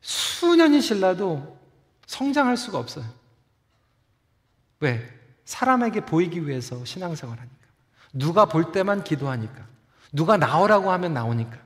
수년이 0.00 0.80
지나도 0.80 1.58
성장할 2.06 2.56
수가 2.56 2.78
없어요. 2.78 3.06
왜? 4.78 5.12
사람에게 5.44 6.02
보이기 6.02 6.46
위해서 6.46 6.84
신앙생활 6.84 7.40
하니까. 7.40 7.56
누가 8.12 8.44
볼 8.44 8.70
때만 8.70 9.02
기도하니까. 9.02 9.66
누가 10.12 10.36
나오라고 10.36 10.92
하면 10.92 11.12
나오니까. 11.12 11.58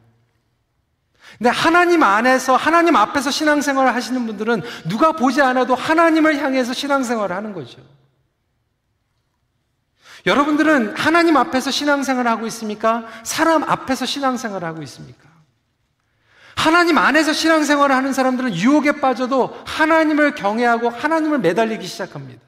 근데 1.38 1.50
하나님 1.50 2.02
안에서 2.02 2.56
하나님 2.56 2.96
앞에서 2.96 3.30
신앙생활을 3.30 3.94
하시는 3.94 4.26
분들은 4.26 4.62
누가 4.88 5.12
보지 5.12 5.42
않아도 5.42 5.74
하나님을 5.74 6.42
향해서 6.42 6.72
신앙생활을 6.72 7.34
하는 7.34 7.52
거죠. 7.52 7.80
여러분들은 10.24 10.96
하나님 10.96 11.36
앞에서 11.36 11.70
신앙생활을 11.70 12.30
하고 12.30 12.46
있습니까? 12.46 13.04
사람 13.24 13.64
앞에서 13.64 14.06
신앙생활을 14.06 14.66
하고 14.66 14.82
있습니까? 14.82 15.28
하나님 16.54 16.96
안에서 16.98 17.32
신앙생활을 17.32 17.94
하는 17.94 18.12
사람들은 18.12 18.54
유혹에 18.54 19.00
빠져도 19.00 19.56
하나님을 19.66 20.34
경외하고 20.34 20.90
하나님을 20.90 21.38
매달리기 21.38 21.86
시작합니다. 21.86 22.40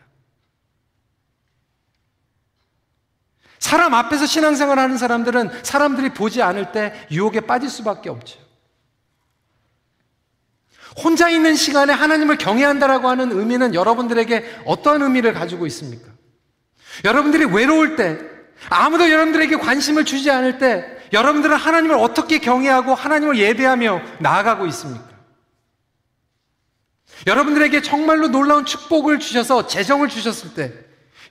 사람 3.58 3.94
앞에서 3.94 4.26
신앙생활 4.26 4.78
하는 4.78 4.98
사람들은 4.98 5.64
사람들이 5.64 6.10
보지 6.10 6.42
않을 6.42 6.70
때 6.70 7.06
유혹에 7.10 7.40
빠질 7.40 7.70
수밖에 7.70 8.10
없죠. 8.10 8.43
혼자 10.96 11.28
있는 11.28 11.56
시간에 11.56 11.92
하나님을 11.92 12.38
경외한다라고 12.38 13.08
하는 13.08 13.32
의미는 13.32 13.74
여러분들에게 13.74 14.60
어떠한 14.64 15.02
의미를 15.02 15.32
가지고 15.32 15.66
있습니까? 15.66 16.08
여러분들이 17.04 17.44
외로울 17.46 17.96
때, 17.96 18.18
아무도 18.68 19.10
여러분들에게 19.10 19.56
관심을 19.56 20.04
주지 20.04 20.30
않을 20.30 20.58
때, 20.58 20.86
여러분들은 21.12 21.56
하나님을 21.56 21.96
어떻게 21.96 22.38
경외하고 22.38 22.94
하나님을 22.94 23.38
예배하며 23.38 24.02
나아가고 24.20 24.66
있습니까? 24.66 25.04
여러분들에게 27.26 27.82
정말로 27.82 28.28
놀라운 28.28 28.64
축복을 28.64 29.18
주셔서 29.18 29.66
재정을 29.66 30.08
주셨을 30.08 30.54
때, 30.54 30.72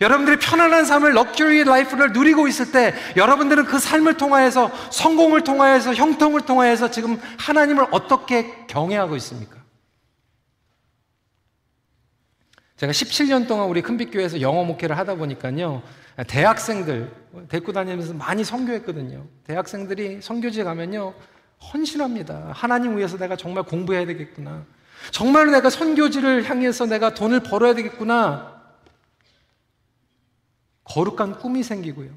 여러분들이 0.01 0.37
편안한 0.37 0.85
삶을 0.85 1.13
luxury 1.13 1.63
life를 1.63 2.13
누리고 2.13 2.47
있을 2.47 2.71
때 2.71 2.93
여러분들은 3.15 3.65
그 3.65 3.79
삶을 3.79 4.17
통하여서 4.17 4.71
성공을 4.91 5.43
통하여서 5.43 5.93
형통을 5.93 6.41
통하여서 6.41 6.91
지금 6.91 7.19
하나님을 7.37 7.87
어떻게 7.91 8.65
경외하고 8.67 9.15
있습니까? 9.17 9.57
제가 12.77 12.91
17년 12.91 13.47
동안 13.47 13.69
우리 13.69 13.81
큰빛교회에서 13.81 14.41
영어 14.41 14.63
목회를 14.63 14.97
하다 14.97 15.15
보니까요. 15.15 15.83
대학생들 16.27 17.11
데리고 17.47 17.71
다니면서 17.71 18.13
많이 18.13 18.43
선교했거든요. 18.43 19.25
대학생들이 19.45 20.21
선교지에 20.21 20.63
가면요. 20.63 21.13
헌신합니다. 21.71 22.51
하나님 22.53 22.97
위해서 22.97 23.17
내가 23.17 23.35
정말 23.35 23.63
공부해야 23.63 24.05
되겠구나. 24.05 24.65
정말 25.11 25.51
내가 25.51 25.69
선교지를 25.69 26.49
향해서 26.49 26.85
내가 26.85 27.13
돈을 27.13 27.41
벌어야 27.41 27.73
되겠구나. 27.73 28.52
거룩한 30.93 31.39
꿈이 31.39 31.63
생기고요. 31.63 32.09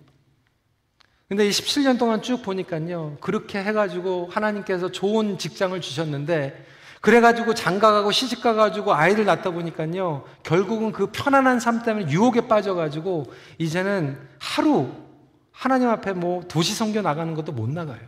근데 1.28 1.46
이 1.46 1.50
17년 1.50 1.98
동안 1.98 2.20
쭉 2.20 2.42
보니까요. 2.42 3.16
그렇게 3.20 3.62
해가지고 3.62 4.28
하나님께서 4.30 4.92
좋은 4.92 5.38
직장을 5.38 5.80
주셨는데 5.80 6.66
그래가지고 7.00 7.54
장가가고 7.54 8.12
시집가가지고 8.12 8.94
아이를 8.94 9.24
낳다 9.24 9.50
보니까요. 9.50 10.24
결국은 10.42 10.92
그 10.92 11.06
편안한 11.10 11.58
삶 11.58 11.82
때문에 11.82 12.10
유혹에 12.10 12.48
빠져가지고 12.48 13.32
이제는 13.58 14.18
하루 14.38 14.92
하나님 15.52 15.88
앞에 15.88 16.12
뭐 16.12 16.42
도시 16.46 16.74
성교 16.74 17.00
나가는 17.00 17.34
것도 17.34 17.52
못 17.52 17.70
나가요. 17.70 18.00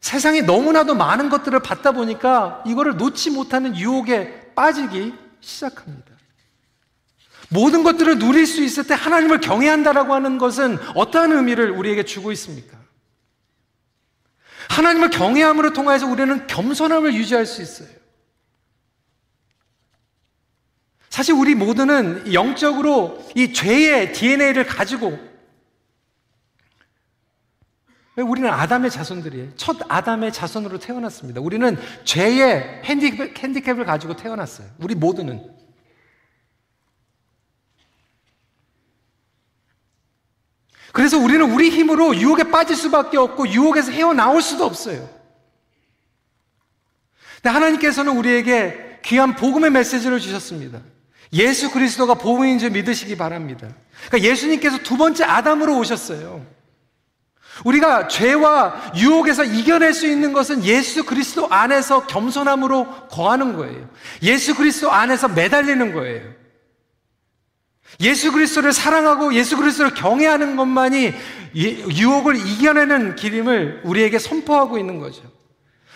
세상에 0.00 0.40
너무나도 0.40 0.94
많은 0.94 1.28
것들을 1.28 1.60
받다 1.60 1.92
보니까 1.92 2.64
이거를 2.66 2.96
놓지 2.96 3.30
못하는 3.30 3.76
유혹에 3.76 4.52
빠지기 4.54 5.21
시작합니다. 5.42 6.12
모든 7.50 7.82
것들을 7.82 8.18
누릴 8.18 8.46
수 8.46 8.62
있을 8.62 8.86
때 8.86 8.94
하나님을 8.94 9.40
경외한다라고 9.40 10.14
하는 10.14 10.38
것은 10.38 10.78
어떠한 10.94 11.32
의미를 11.32 11.70
우리에게 11.70 12.04
주고 12.04 12.32
있습니까? 12.32 12.78
하나님을 14.70 15.10
경외함으로 15.10 15.74
통해서 15.74 16.06
우리는 16.06 16.46
겸손함을 16.46 17.12
유지할 17.14 17.44
수 17.44 17.60
있어요. 17.60 17.88
사실 21.10 21.34
우리 21.34 21.54
모두는 21.54 22.32
영적으로 22.32 23.22
이 23.34 23.52
죄의 23.52 24.14
DNA를 24.14 24.64
가지고 24.66 25.18
우리는 28.16 28.50
아담의 28.50 28.90
자손들이에요. 28.90 29.54
첫 29.56 29.78
아담의 29.88 30.32
자손으로 30.32 30.78
태어났습니다. 30.78 31.40
우리는 31.40 31.78
죄의 32.04 32.82
핸디캡, 32.84 33.34
핸디캡을 33.38 33.86
가지고 33.86 34.16
태어났어요. 34.16 34.68
우리 34.78 34.94
모두는. 34.94 35.50
그래서 40.92 41.18
우리는 41.18 41.50
우리 41.50 41.70
힘으로 41.70 42.14
유혹에 42.14 42.44
빠질 42.44 42.76
수밖에 42.76 43.16
없고 43.16 43.48
유혹에서 43.48 43.90
헤어나올 43.90 44.42
수도 44.42 44.66
없어요. 44.66 45.08
근데 47.36 47.48
하나님께서는 47.48 48.14
우리에게 48.16 49.00
귀한 49.02 49.34
복음의 49.34 49.70
메시지를 49.70 50.20
주셨습니다. 50.20 50.80
예수 51.32 51.70
그리스도가 51.70 52.14
복음인 52.14 52.58
줄 52.58 52.70
믿으시기 52.70 53.16
바랍니다. 53.16 53.68
그러니까 54.08 54.30
예수님께서 54.30 54.78
두 54.78 54.98
번째 54.98 55.24
아담으로 55.24 55.78
오셨어요. 55.78 56.44
우리가 57.64 58.08
죄와 58.08 58.92
유혹에서 58.96 59.44
이겨낼 59.44 59.92
수 59.92 60.06
있는 60.06 60.32
것은 60.32 60.64
예수 60.64 61.04
그리스도 61.04 61.48
안에서 61.48 62.06
겸손함으로 62.06 63.08
거하는 63.08 63.56
거예요. 63.56 63.88
예수 64.22 64.54
그리스도 64.54 64.90
안에서 64.90 65.28
매달리는 65.28 65.92
거예요. 65.92 66.32
예수 68.00 68.32
그리스도를 68.32 68.72
사랑하고 68.72 69.34
예수 69.34 69.56
그리스도를 69.56 69.94
경외하는 69.94 70.56
것만이 70.56 71.12
유혹을 71.54 72.36
이겨내는 72.36 73.16
길임을 73.16 73.82
우리에게 73.84 74.18
선포하고 74.18 74.78
있는 74.78 74.98
거죠. 74.98 75.22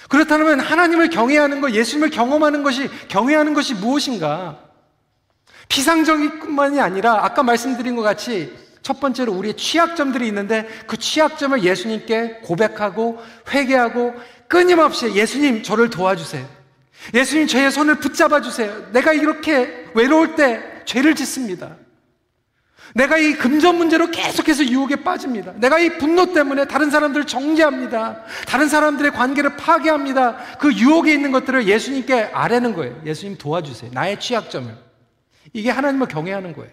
그렇다면 0.08 0.60
하나님을 0.60 1.10
경외하는 1.10 1.60
것, 1.60 1.72
예수님을 1.72 2.10
경험하는 2.10 2.62
것이 2.62 2.88
경외하는 3.08 3.54
것이 3.54 3.74
무엇인가? 3.74 4.58
피상적인 5.68 6.38
뿐만이 6.38 6.80
아니라 6.80 7.24
아까 7.24 7.42
말씀드린 7.42 7.96
것 7.96 8.02
같이 8.02 8.65
첫 8.86 9.00
번째로 9.00 9.32
우리의 9.32 9.56
취약점들이 9.56 10.28
있는데 10.28 10.64
그 10.86 10.96
취약점을 10.96 11.64
예수님께 11.64 12.42
고백하고 12.44 13.20
회개하고 13.50 14.14
끊임없이 14.46 15.12
예수님 15.12 15.64
저를 15.64 15.90
도와주세요. 15.90 16.46
예수님 17.12 17.48
저의 17.48 17.72
손을 17.72 17.96
붙잡아 17.96 18.40
주세요. 18.42 18.86
내가 18.92 19.12
이렇게 19.12 19.90
외로울 19.94 20.36
때 20.36 20.62
죄를 20.84 21.16
짓습니다. 21.16 21.74
내가 22.94 23.18
이 23.18 23.32
금전 23.32 23.76
문제로 23.76 24.08
계속해서 24.08 24.64
유혹에 24.66 25.02
빠집니다. 25.02 25.54
내가 25.56 25.80
이 25.80 25.98
분노 25.98 26.32
때문에 26.32 26.66
다른 26.66 26.88
사람들을 26.88 27.26
정죄합니다. 27.26 28.22
다른 28.46 28.68
사람들의 28.68 29.10
관계를 29.14 29.56
파괴합니다. 29.56 30.36
그 30.60 30.72
유혹에 30.72 31.12
있는 31.12 31.32
것들을 31.32 31.66
예수님께 31.66 32.30
아뢰는 32.32 32.72
거예요. 32.74 33.02
예수님 33.04 33.36
도와주세요. 33.36 33.90
나의 33.92 34.20
취약점을. 34.20 34.72
이게 35.54 35.70
하나님을 35.70 36.06
경외하는 36.06 36.52
거예요. 36.52 36.70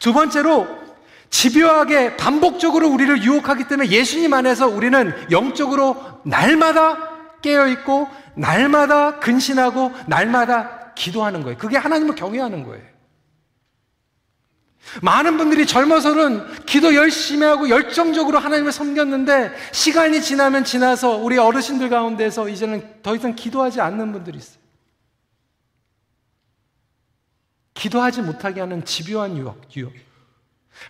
두 0.00 0.12
번째로 0.12 0.93
집요하게 1.34 2.16
반복적으로 2.16 2.88
우리를 2.88 3.24
유혹하기 3.24 3.66
때문에 3.66 3.90
예수님 3.90 4.32
안에서 4.32 4.68
우리는 4.68 5.12
영적으로 5.32 6.20
날마다 6.24 7.40
깨어있고, 7.42 8.08
날마다 8.36 9.18
근신하고, 9.18 9.90
날마다 10.06 10.92
기도하는 10.94 11.42
거예요. 11.42 11.58
그게 11.58 11.76
하나님을 11.76 12.14
경외하는 12.14 12.62
거예요. 12.62 12.84
많은 15.02 15.36
분들이 15.36 15.66
젊어서는 15.66 16.66
기도 16.66 16.94
열심히 16.94 17.44
하고 17.44 17.68
열정적으로 17.68 18.38
하나님을 18.38 18.70
섬겼는데 18.70 19.50
시간이 19.72 20.22
지나면 20.22 20.62
지나서 20.62 21.16
우리 21.16 21.36
어르신들 21.36 21.88
가운데서 21.88 22.48
이제는 22.48 23.02
더 23.02 23.16
이상 23.16 23.34
기도하지 23.34 23.80
않는 23.80 24.12
분들이 24.12 24.38
있어요. 24.38 24.62
기도하지 27.72 28.22
못하게 28.22 28.60
하는 28.60 28.84
집요한 28.84 29.36
유혹, 29.36 29.60
유혹. 29.74 30.03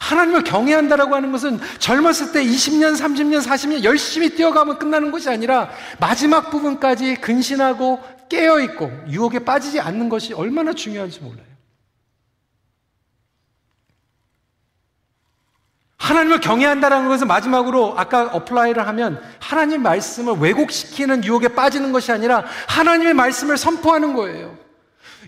하나님을 0.00 0.44
경외한다라고 0.44 1.14
하는 1.14 1.32
것은 1.32 1.60
젊었을 1.78 2.32
때 2.32 2.44
20년, 2.44 2.96
30년, 2.96 3.42
40년 3.42 3.84
열심히 3.84 4.30
뛰어가면 4.30 4.78
끝나는 4.78 5.10
것이 5.10 5.28
아니라 5.30 5.70
마지막 5.98 6.50
부분까지 6.50 7.16
근신하고 7.16 8.00
깨어있고 8.28 8.90
유혹에 9.08 9.38
빠지지 9.38 9.80
않는 9.80 10.08
것이 10.08 10.34
얼마나 10.34 10.72
중요한지 10.72 11.20
몰라요. 11.20 11.54
하나님을 15.96 16.40
경외한다라는 16.40 17.08
것은 17.08 17.26
마지막으로 17.26 17.94
아까 17.96 18.24
apply를 18.26 18.86
하면 18.88 19.22
하나님 19.38 19.82
말씀을 19.82 20.34
왜곡시키는 20.34 21.24
유혹에 21.24 21.48
빠지는 21.48 21.92
것이 21.92 22.12
아니라 22.12 22.44
하나님의 22.68 23.14
말씀을 23.14 23.56
선포하는 23.56 24.12
거예요. 24.12 24.54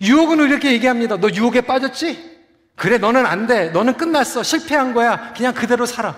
유혹은 0.02 0.38
이렇게 0.40 0.72
얘기합니다. 0.72 1.16
너 1.16 1.30
유혹에 1.30 1.62
빠졌지? 1.62 2.35
그래, 2.76 2.98
너는 2.98 3.26
안 3.26 3.46
돼. 3.46 3.70
너는 3.70 3.94
끝났어. 3.94 4.42
실패한 4.42 4.92
거야. 4.94 5.32
그냥 5.34 5.54
그대로 5.54 5.86
살아. 5.86 6.14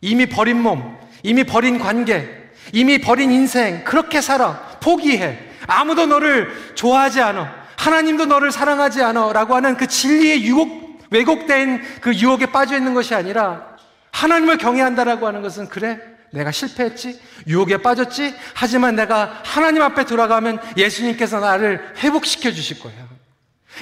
이미 0.00 0.26
버린 0.26 0.60
몸, 0.60 0.98
이미 1.22 1.44
버린 1.44 1.78
관계, 1.78 2.50
이미 2.72 2.98
버린 2.98 3.30
인생. 3.30 3.84
그렇게 3.84 4.20
살아. 4.20 4.78
포기해. 4.80 5.38
아무도 5.66 6.06
너를 6.06 6.50
좋아하지 6.74 7.20
않아. 7.20 7.62
하나님도 7.76 8.26
너를 8.26 8.50
사랑하지 8.50 9.02
않아. 9.02 9.32
라고 9.32 9.54
하는 9.54 9.76
그 9.76 9.86
진리의 9.86 10.42
유혹, 10.44 10.98
왜곡된 11.10 11.82
그 12.00 12.14
유혹에 12.14 12.46
빠져 12.46 12.76
있는 12.76 12.94
것이 12.94 13.14
아니라 13.14 13.66
하나님을 14.12 14.58
경외한다라고 14.58 15.26
하는 15.26 15.42
것은 15.42 15.68
그래. 15.68 16.00
내가 16.32 16.50
실패했지? 16.50 17.20
유혹에 17.46 17.76
빠졌지? 17.76 18.34
하지만 18.54 18.96
내가 18.96 19.42
하나님 19.44 19.82
앞에 19.82 20.06
돌아가면 20.06 20.58
예수님께서 20.76 21.40
나를 21.40 21.94
회복시켜 21.98 22.50
주실 22.50 22.80
거야. 22.80 22.94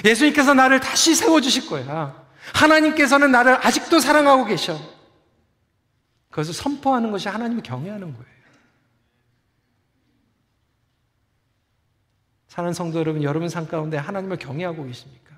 예수님께서 0.05 0.53
나를 0.53 0.79
다시 0.79 1.15
세워주실 1.15 1.67
거야. 1.67 2.25
하나님께서는 2.53 3.31
나를 3.31 3.65
아직도 3.65 3.99
사랑하고 3.99 4.45
계셔. 4.45 4.79
그것을 6.29 6.53
선포하는 6.53 7.11
것이 7.11 7.27
하나님을 7.27 7.61
경외하는 7.63 8.13
거예요. 8.13 8.31
사랑하는 12.47 12.73
성도 12.73 12.99
여러분, 12.99 13.23
여러분 13.23 13.47
삶 13.47 13.67
가운데 13.67 13.97
하나님을 13.97 14.37
경외하고 14.37 14.83
계십니까? 14.85 15.35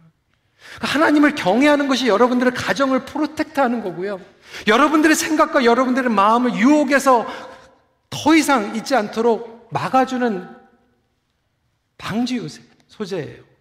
하나님을 0.82 1.36
경외하는 1.36 1.88
것이 1.88 2.08
여러분들의 2.08 2.54
가정을 2.54 3.06
protect 3.06 3.60
하는 3.60 3.84
거고요. 3.84 4.20
여러분들의 4.68 5.16
생각과 5.16 5.66
여러분들의 5.66 6.10
마음을 6.10 6.56
유혹에서 6.56 7.28
더 8.10 8.36
이상 8.36 8.76
있지 8.76 8.96
않도록 8.96 9.70
막아주는 9.72 10.50
방지 11.98 12.38
요새 12.38 12.62
소재예요. 12.88 13.53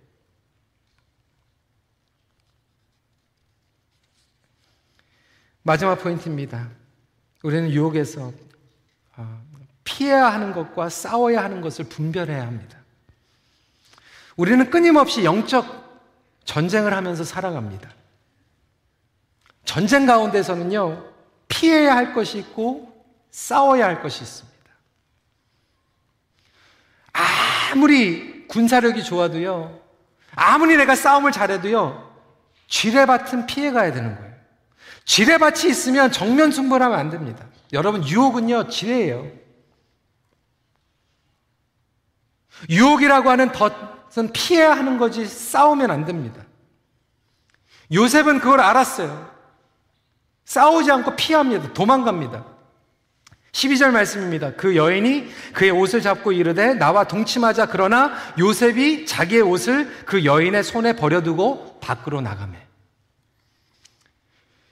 마지막 5.63 5.97
포인트입니다. 5.97 6.69
우리는 7.43 7.71
유혹에서 7.71 8.33
아, 9.17 9.41
피해야 9.85 10.33
하는 10.33 10.53
것과 10.53 10.89
싸워야 10.89 11.43
하는 11.43 11.61
것을 11.61 11.85
분별해야 11.87 12.47
합니다. 12.47 12.79
우리는 14.37 14.71
끊임없이 14.71 15.25
영적 15.25 15.83
전쟁을 16.45 16.95
하면서 16.95 17.23
살아갑니다. 17.25 17.91
전쟁 19.65 20.07
가운데서는요, 20.07 21.13
피해야 21.49 21.95
할 21.95 22.13
것이 22.13 22.39
있고 22.39 23.05
싸워야 23.31 23.87
할 23.87 24.03
것이 24.03 24.23
있습니다. 24.23 24.53
아무리 27.13 28.47
군사력이 28.49 29.05
좋아도요, 29.05 29.81
아무리 30.35 30.77
내가 30.77 30.95
싸움을 30.95 31.31
잘해도요, 31.31 32.11
지뢰밭은 32.69 33.47
피해가야 33.47 33.93
되는 33.93 34.17
거예요. 34.17 34.32
지뢰밭이 35.05 35.71
있으면 35.71 36.13
정면 36.13 36.51
승부를 36.51 36.85
하면 36.87 36.99
안 36.99 37.11
됩니다. 37.11 37.47
여러분, 37.73 38.07
유혹은요, 38.07 38.69
지뢰예요. 38.69 39.27
유혹이라고 42.69 43.31
하는 43.31 43.51
덫은 43.53 44.33
피해야 44.33 44.73
하는 44.73 44.99
거지 44.99 45.27
싸우면 45.27 45.91
안 45.91 46.05
됩니다. 46.05 46.43
요셉은 47.93 48.41
그걸 48.41 48.61
알았어요. 48.61 49.31
싸우지 50.45 50.91
않고 50.91 51.17
피합니다. 51.17 51.73
도망갑니다. 51.73 52.45
12절 53.53 53.91
말씀입니다. 53.91 54.53
그 54.55 54.77
여인이 54.77 55.31
그의 55.53 55.71
옷을 55.71 56.01
잡고 56.01 56.33
이르되 56.33 56.75
나와 56.75 57.05
동침하자 57.05 57.67
그러나 57.67 58.13
요셉이 58.39 59.05
자기의 59.07 59.43
옷을 59.43 60.05
그 60.07 60.25
여인의 60.25 60.65
손에 60.65 60.95
버려두고 60.95 61.79
밖으로 61.81 62.23
나가매. 62.23 62.59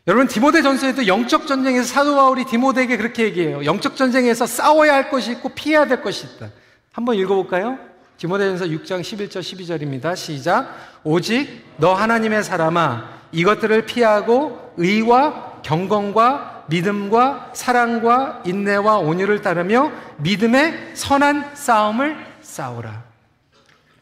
여러분 0.06 0.26
디모데 0.26 0.62
전서에도 0.62 1.06
영적 1.06 1.46
전쟁에서 1.46 1.86
사도 1.86 2.14
바울이 2.14 2.44
디모데에게 2.44 2.96
그렇게 2.96 3.24
얘기해요. 3.24 3.64
영적 3.64 3.96
전쟁에서 3.96 4.46
싸워야 4.46 4.94
할 4.94 5.10
것이 5.10 5.32
있고 5.32 5.50
피해야 5.50 5.86
될 5.86 6.00
것이 6.00 6.26
있다. 6.26 6.48
한번 6.92 7.16
읽어볼까요? 7.16 7.78
디모데전서 8.16 8.66
6장 8.66 9.02
11절 9.02 9.40
12절입니다. 9.40 10.16
시작. 10.16 10.74
오직 11.04 11.64
너 11.76 11.92
하나님의 11.92 12.42
사람아 12.44 13.20
이것들을 13.32 13.86
피하고 13.86 14.72
의와 14.76 15.60
경건과 15.62 16.64
믿음과 16.68 17.50
사랑과 17.54 18.42
인내와 18.46 18.98
온유를 18.98 19.42
따르며 19.42 19.92
믿음의 20.18 20.92
선한 20.94 21.50
싸움을 21.54 22.16
싸우라. 22.40 23.04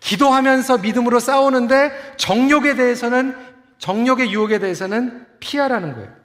기도하면서 0.00 0.78
믿음으로 0.78 1.18
싸우는데 1.18 2.14
정욕에 2.16 2.76
대해서는 2.76 3.34
정욕의 3.78 4.32
유혹에 4.32 4.58
대해서는 4.58 5.26
피하라는 5.40 5.94
거예요. 5.94 6.16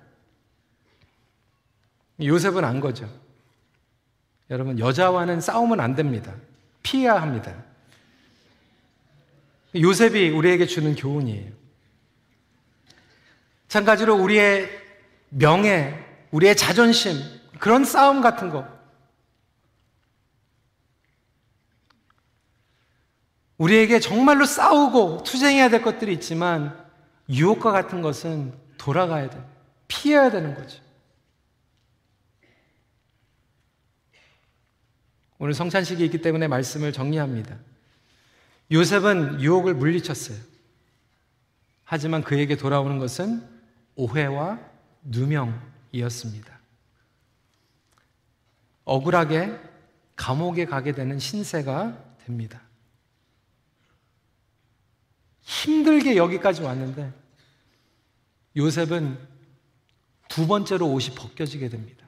요셉은 2.21 2.63
안 2.63 2.79
거죠. 2.79 3.09
여러분 4.49 4.77
여자와는 4.79 5.41
싸우면 5.41 5.79
안 5.79 5.95
됩니다. 5.95 6.33
피해야 6.81 7.21
합니다. 7.21 7.55
요셉이 9.75 10.29
우리에게 10.29 10.65
주는 10.65 10.95
교훈이에요. 10.95 11.51
마찬가지로 13.65 14.15
우리의 14.15 14.69
명예, 15.29 15.97
우리의 16.29 16.55
자존심, 16.55 17.17
그런 17.57 17.83
싸움 17.85 18.21
같은 18.21 18.51
거. 18.51 18.67
우리에게 23.57 23.99
정말로 23.99 24.45
싸우고 24.45 25.23
투쟁해야 25.23 25.69
될 25.69 25.81
것들이 25.81 26.13
있지만 26.13 26.82
유혹과 27.29 27.71
같은 27.71 28.01
것은 28.01 28.53
돌아가야 28.77 29.29
돼. 29.29 29.43
피해야 29.87 30.29
되는 30.29 30.55
거죠. 30.55 30.81
오늘 35.37 35.53
성찬식이 35.53 36.03
있기 36.05 36.21
때문에 36.21 36.47
말씀을 36.47 36.93
정리합니다. 36.93 37.57
요셉은 38.71 39.41
유혹을 39.41 39.73
물리쳤어요. 39.73 40.37
하지만 41.83 42.23
그에게 42.23 42.55
돌아오는 42.55 42.97
것은 42.97 43.47
오해와 43.95 44.59
누명이었습니다. 45.03 46.59
억울하게 48.85 49.59
감옥에 50.15 50.65
가게 50.65 50.91
되는 50.91 51.19
신세가 51.19 52.15
됩니다. 52.25 52.62
힘들게 55.43 56.15
여기까지 56.15 56.61
왔는데 56.61 57.11
요셉은 58.55 59.17
두 60.29 60.47
번째로 60.47 60.87
옷이 60.87 61.15
벗겨지게 61.15 61.69
됩니다. 61.69 62.03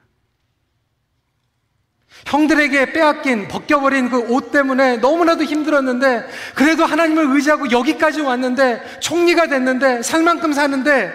형들에게 2.26 2.92
빼앗긴, 2.92 3.46
벗겨버린 3.46 4.08
그 4.08 4.32
옷 4.32 4.50
때문에 4.50 4.96
너무나도 4.96 5.44
힘들었는데, 5.44 6.26
그래도 6.54 6.84
하나님을 6.86 7.34
의지하고 7.36 7.70
여기까지 7.70 8.22
왔는데, 8.22 9.00
총리가 9.00 9.48
됐는데, 9.48 10.02
살 10.02 10.22
만큼 10.22 10.52
사는데, 10.52 11.12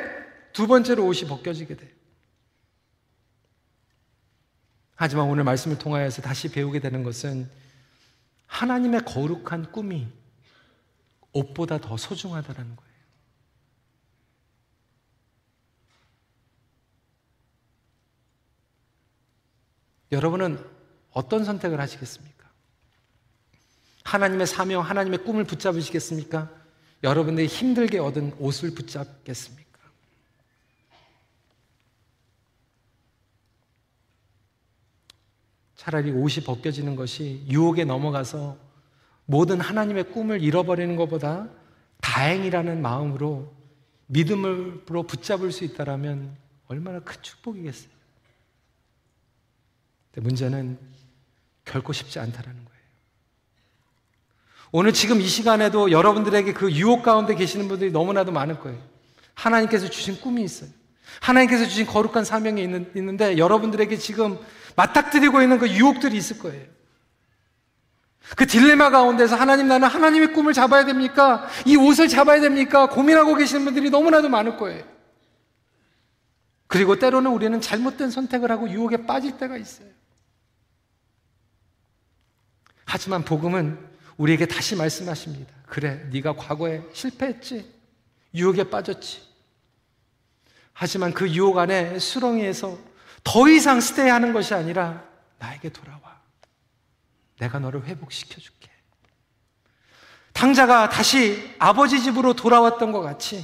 두 0.54 0.68
번째로 0.68 1.06
옷이 1.08 1.28
벗겨지게 1.28 1.76
돼. 1.76 1.92
하지만 4.96 5.26
오늘 5.26 5.44
말씀을 5.44 5.80
통하여서 5.80 6.22
다시 6.22 6.50
배우게 6.52 6.80
되는 6.80 7.04
것은 7.04 7.50
하나님의 8.46 9.04
거룩한 9.06 9.72
꿈이 9.72 10.08
옷보다 11.34 11.80
더 11.80 11.98
소중하다는 11.98 12.76
거예요. 12.76 12.92
여러분은 20.12 20.64
어떤 21.12 21.46
선택을 21.46 21.80
하시겠습니까? 21.80 22.50
하나님의 24.04 24.46
사명, 24.46 24.82
하나님의 24.82 25.24
꿈을 25.24 25.46
붙잡으시겠습니까? 25.46 26.52
여러분들이 27.04 27.48
힘들게 27.48 27.98
얻은 28.00 28.36
옷을 28.40 28.74
붙잡겠습니까? 28.74 29.62
차라리 35.76 36.12
옷이 36.12 36.44
벗겨지는 36.46 36.96
것이 36.96 37.44
유혹에 37.48 37.86
넘어가서 37.86 38.71
모든 39.32 39.62
하나님의 39.62 40.12
꿈을 40.12 40.44
잃어버리는 40.44 40.98
것보다 40.98 41.48
다행이라는 42.02 42.82
마음으로 42.82 43.54
믿음으로 44.08 45.04
붙잡을 45.04 45.54
수 45.54 45.64
있다라면 45.64 46.36
얼마나 46.68 47.00
큰 47.00 47.16
축복이겠어요. 47.22 47.90
문제는 50.18 50.78
결코 51.64 51.94
쉽지 51.94 52.20
않다라는 52.20 52.66
거예요. 52.66 52.82
오늘 54.74 54.92
지금 54.92 55.22
이 55.22 55.28
시간에도 55.28 55.92
여러분들에게 55.92 56.52
그 56.52 56.70
유혹 56.74 57.02
가운데 57.02 57.34
계시는 57.34 57.70
분들이 57.70 57.90
너무나도 57.90 58.34
많을 58.34 58.60
거예요. 58.60 58.78
하나님께서 59.34 59.90
주신 59.90 60.20
꿈이 60.20 60.44
있어요. 60.44 60.70
하나님께서 61.22 61.64
주신 61.64 61.86
거룩한 61.86 62.26
사명이 62.26 62.62
있는, 62.62 62.92
있는데 62.98 63.38
여러분들에게 63.38 63.96
지금 63.96 64.38
맞닥뜨리고 64.76 65.42
있는 65.42 65.58
그 65.58 65.70
유혹들이 65.70 66.18
있을 66.18 66.40
거예요. 66.40 66.81
그 68.36 68.46
딜레마 68.46 68.90
가운데서 68.90 69.36
하나님 69.36 69.68
나는 69.68 69.88
하나님의 69.88 70.34
꿈을 70.34 70.54
잡아야 70.54 70.86
됩니까? 70.86 71.48
이 71.66 71.76
옷을 71.76 72.08
잡아야 72.08 72.40
됩니까? 72.40 72.88
고민하고 72.88 73.36
계시는 73.36 73.66
분들이 73.66 73.90
너무나도 73.90 74.30
많을 74.30 74.58
거예요. 74.58 74.84
그리고 76.68 76.98
때로는 76.98 77.32
우리는 77.32 77.60
잘못된 77.60 78.12
선택을 78.12 78.50
하고 78.52 78.70
유혹에 78.70 79.06
빠질 79.06 79.38
때가 79.38 79.58
있어요. 79.58 79.90
하지만 82.86 83.24
복음은 83.26 83.78
우리에게 84.18 84.46
다시 84.46 84.76
말씀하십니다. 84.76 85.54
그래, 85.66 86.08
네가 86.12 86.36
과거에 86.36 86.82
실패했지. 86.94 87.70
유혹에 88.34 88.70
빠졌지. 88.70 89.22
하지만 90.74 91.14
그 91.14 91.30
유혹 91.30 91.58
안에 91.58 92.00
수렁이에서 92.00 92.78
더 93.24 93.50
이상 93.50 93.82
스테이하는 93.82 94.32
것이 94.34 94.54
아니라 94.54 95.04
나에게 95.40 95.70
돌아와. 95.70 96.11
내가 97.42 97.58
너를 97.58 97.84
회복시켜 97.86 98.40
줄게. 98.40 98.70
당자가 100.32 100.90
다시 100.90 101.54
아버지 101.58 102.02
집으로 102.02 102.34
돌아왔던 102.34 102.92
것 102.92 103.02
같이 103.02 103.44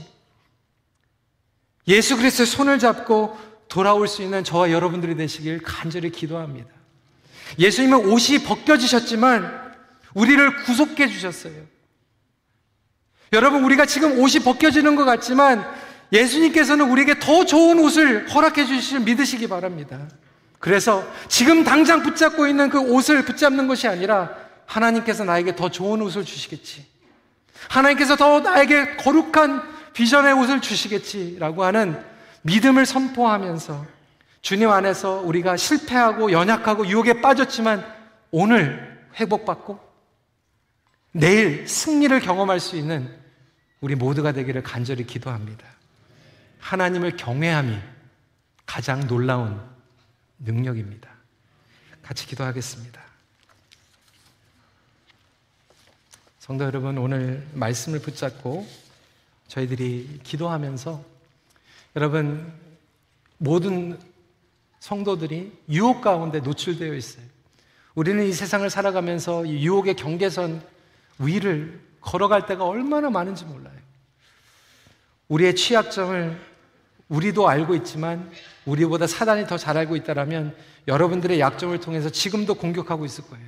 예수 1.87 2.15
그리스도의 2.15 2.45
손을 2.45 2.79
잡고 2.79 3.37
돌아올 3.67 4.07
수 4.07 4.21
있는 4.21 4.43
저와 4.43 4.71
여러분들이 4.71 5.15
되시길 5.15 5.63
간절히 5.63 6.11
기도합니다. 6.11 6.69
예수님은 7.57 8.09
옷이 8.09 8.43
벗겨지셨지만 8.43 9.75
우리를 10.13 10.63
구속해 10.63 11.07
주셨어요. 11.07 11.65
여러분, 13.33 13.63
우리가 13.63 13.85
지금 13.85 14.19
옷이 14.19 14.43
벗겨지는 14.43 14.95
것 14.95 15.05
같지만 15.05 15.65
예수님께서는 16.13 16.89
우리에게 16.89 17.19
더 17.19 17.45
좋은 17.45 17.79
옷을 17.79 18.29
허락해 18.29 18.65
주시길 18.65 19.01
믿으시기 19.01 19.47
바랍니다. 19.47 20.07
그래서 20.59 21.07
지금 21.27 21.63
당장 21.63 22.03
붙잡고 22.03 22.47
있는 22.47 22.69
그 22.69 22.79
옷을 22.79 23.23
붙잡는 23.25 23.67
것이 23.67 23.87
아니라 23.87 24.35
하나님께서 24.65 25.23
나에게 25.23 25.55
더 25.55 25.69
좋은 25.69 26.01
옷을 26.01 26.25
주시겠지. 26.25 26.85
하나님께서 27.69 28.15
더 28.15 28.39
나에게 28.39 28.97
거룩한 28.97 29.77
비전의 29.93 30.33
옷을 30.33 30.61
주시겠지라고 30.61 31.63
하는 31.63 32.03
믿음을 32.41 32.85
선포하면서 32.85 33.85
주님 34.41 34.69
안에서 34.69 35.21
우리가 35.21 35.57
실패하고 35.57 36.31
연약하고 36.31 36.87
유혹에 36.87 37.21
빠졌지만 37.21 37.83
오늘 38.31 38.97
회복받고 39.19 39.79
내일 41.11 41.67
승리를 41.67 42.19
경험할 42.19 42.59
수 42.59 42.75
있는 42.75 43.11
우리 43.81 43.95
모두가 43.95 44.31
되기를 44.31 44.63
간절히 44.63 45.05
기도합니다. 45.05 45.65
하나님을 46.59 47.17
경외함이 47.17 47.77
가장 48.65 49.07
놀라운 49.07 49.59
능력입니다. 50.39 51.09
같이 52.01 52.25
기도하겠습니다. 52.27 53.01
성도 56.39 56.63
여러분, 56.63 56.97
오늘 56.97 57.45
말씀을 57.53 57.99
붙잡고 57.99 58.67
저희들이 59.47 60.21
기도하면서 60.23 61.03
여러분, 61.95 62.53
모든 63.37 63.99
성도들이 64.79 65.51
유혹 65.69 66.01
가운데 66.01 66.39
노출되어 66.39 66.93
있어요. 66.93 67.25
우리는 67.95 68.23
이 68.23 68.31
세상을 68.31 68.69
살아가면서 68.69 69.45
이 69.45 69.65
유혹의 69.65 69.95
경계선 69.95 70.63
위를 71.19 71.81
걸어갈 71.99 72.45
때가 72.45 72.63
얼마나 72.63 73.09
많은지 73.09 73.43
몰라요. 73.43 73.75
우리의 75.27 75.55
취약점을 75.55 76.39
우리도 77.09 77.47
알고 77.47 77.75
있지만 77.75 78.29
우리보다 78.65 79.07
사단이 79.07 79.47
더 79.47 79.57
잘 79.57 79.77
알고 79.77 79.95
있다라면 79.95 80.55
여러분들의 80.87 81.39
약점을 81.39 81.77
통해서 81.79 82.09
지금도 82.09 82.55
공격하고 82.55 83.05
있을 83.05 83.25
거예요. 83.25 83.45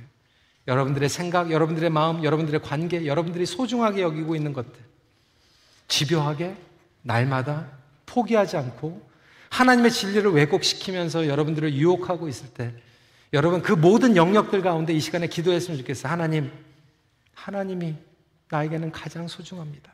여러분들의 0.68 1.08
생각, 1.08 1.50
여러분들의 1.50 1.90
마음, 1.90 2.22
여러분들의 2.22 2.62
관계, 2.62 3.06
여러분들이 3.06 3.46
소중하게 3.46 4.02
여기고 4.02 4.36
있는 4.36 4.52
것들. 4.52 4.72
집요하게 5.88 6.56
날마다 7.02 7.66
포기하지 8.06 8.56
않고 8.56 9.08
하나님의 9.50 9.90
진리를 9.90 10.30
왜곡시키면서 10.32 11.26
여러분들을 11.26 11.74
유혹하고 11.74 12.28
있을 12.28 12.48
때 12.54 12.72
여러분 13.32 13.62
그 13.62 13.72
모든 13.72 14.16
영역들 14.16 14.62
가운데 14.62 14.92
이 14.92 15.00
시간에 15.00 15.26
기도했으면 15.26 15.78
좋겠어요. 15.78 16.12
하나님, 16.12 16.52
하나님이 17.34 17.96
나에게는 18.50 18.92
가장 18.92 19.28
소중합니다. 19.28 19.92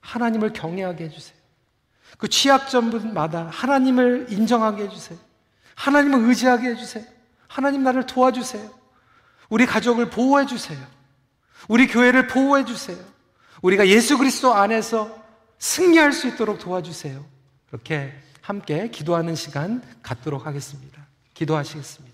하나님을 0.00 0.52
경외하게 0.52 1.04
해주세요. 1.04 1.41
그 2.18 2.28
취약점마다 2.28 3.48
하나님을 3.50 4.26
인정하게 4.30 4.84
해주세요. 4.84 5.18
하나님을 5.74 6.28
의지하게 6.28 6.70
해주세요. 6.70 7.04
하나님 7.48 7.82
나를 7.82 8.06
도와주세요. 8.06 8.70
우리 9.48 9.66
가족을 9.66 10.10
보호해 10.10 10.46
주세요. 10.46 10.78
우리 11.68 11.86
교회를 11.86 12.26
보호해 12.26 12.64
주세요. 12.64 12.98
우리가 13.60 13.86
예수 13.88 14.18
그리스도 14.18 14.54
안에서 14.54 15.22
승리할 15.58 16.12
수 16.12 16.28
있도록 16.28 16.58
도와주세요. 16.58 17.24
그렇게 17.68 18.12
함께 18.40 18.88
기도하는 18.90 19.34
시간 19.34 19.82
갖도록 20.02 20.46
하겠습니다. 20.46 21.06
기도하시겠습니다. 21.34 22.11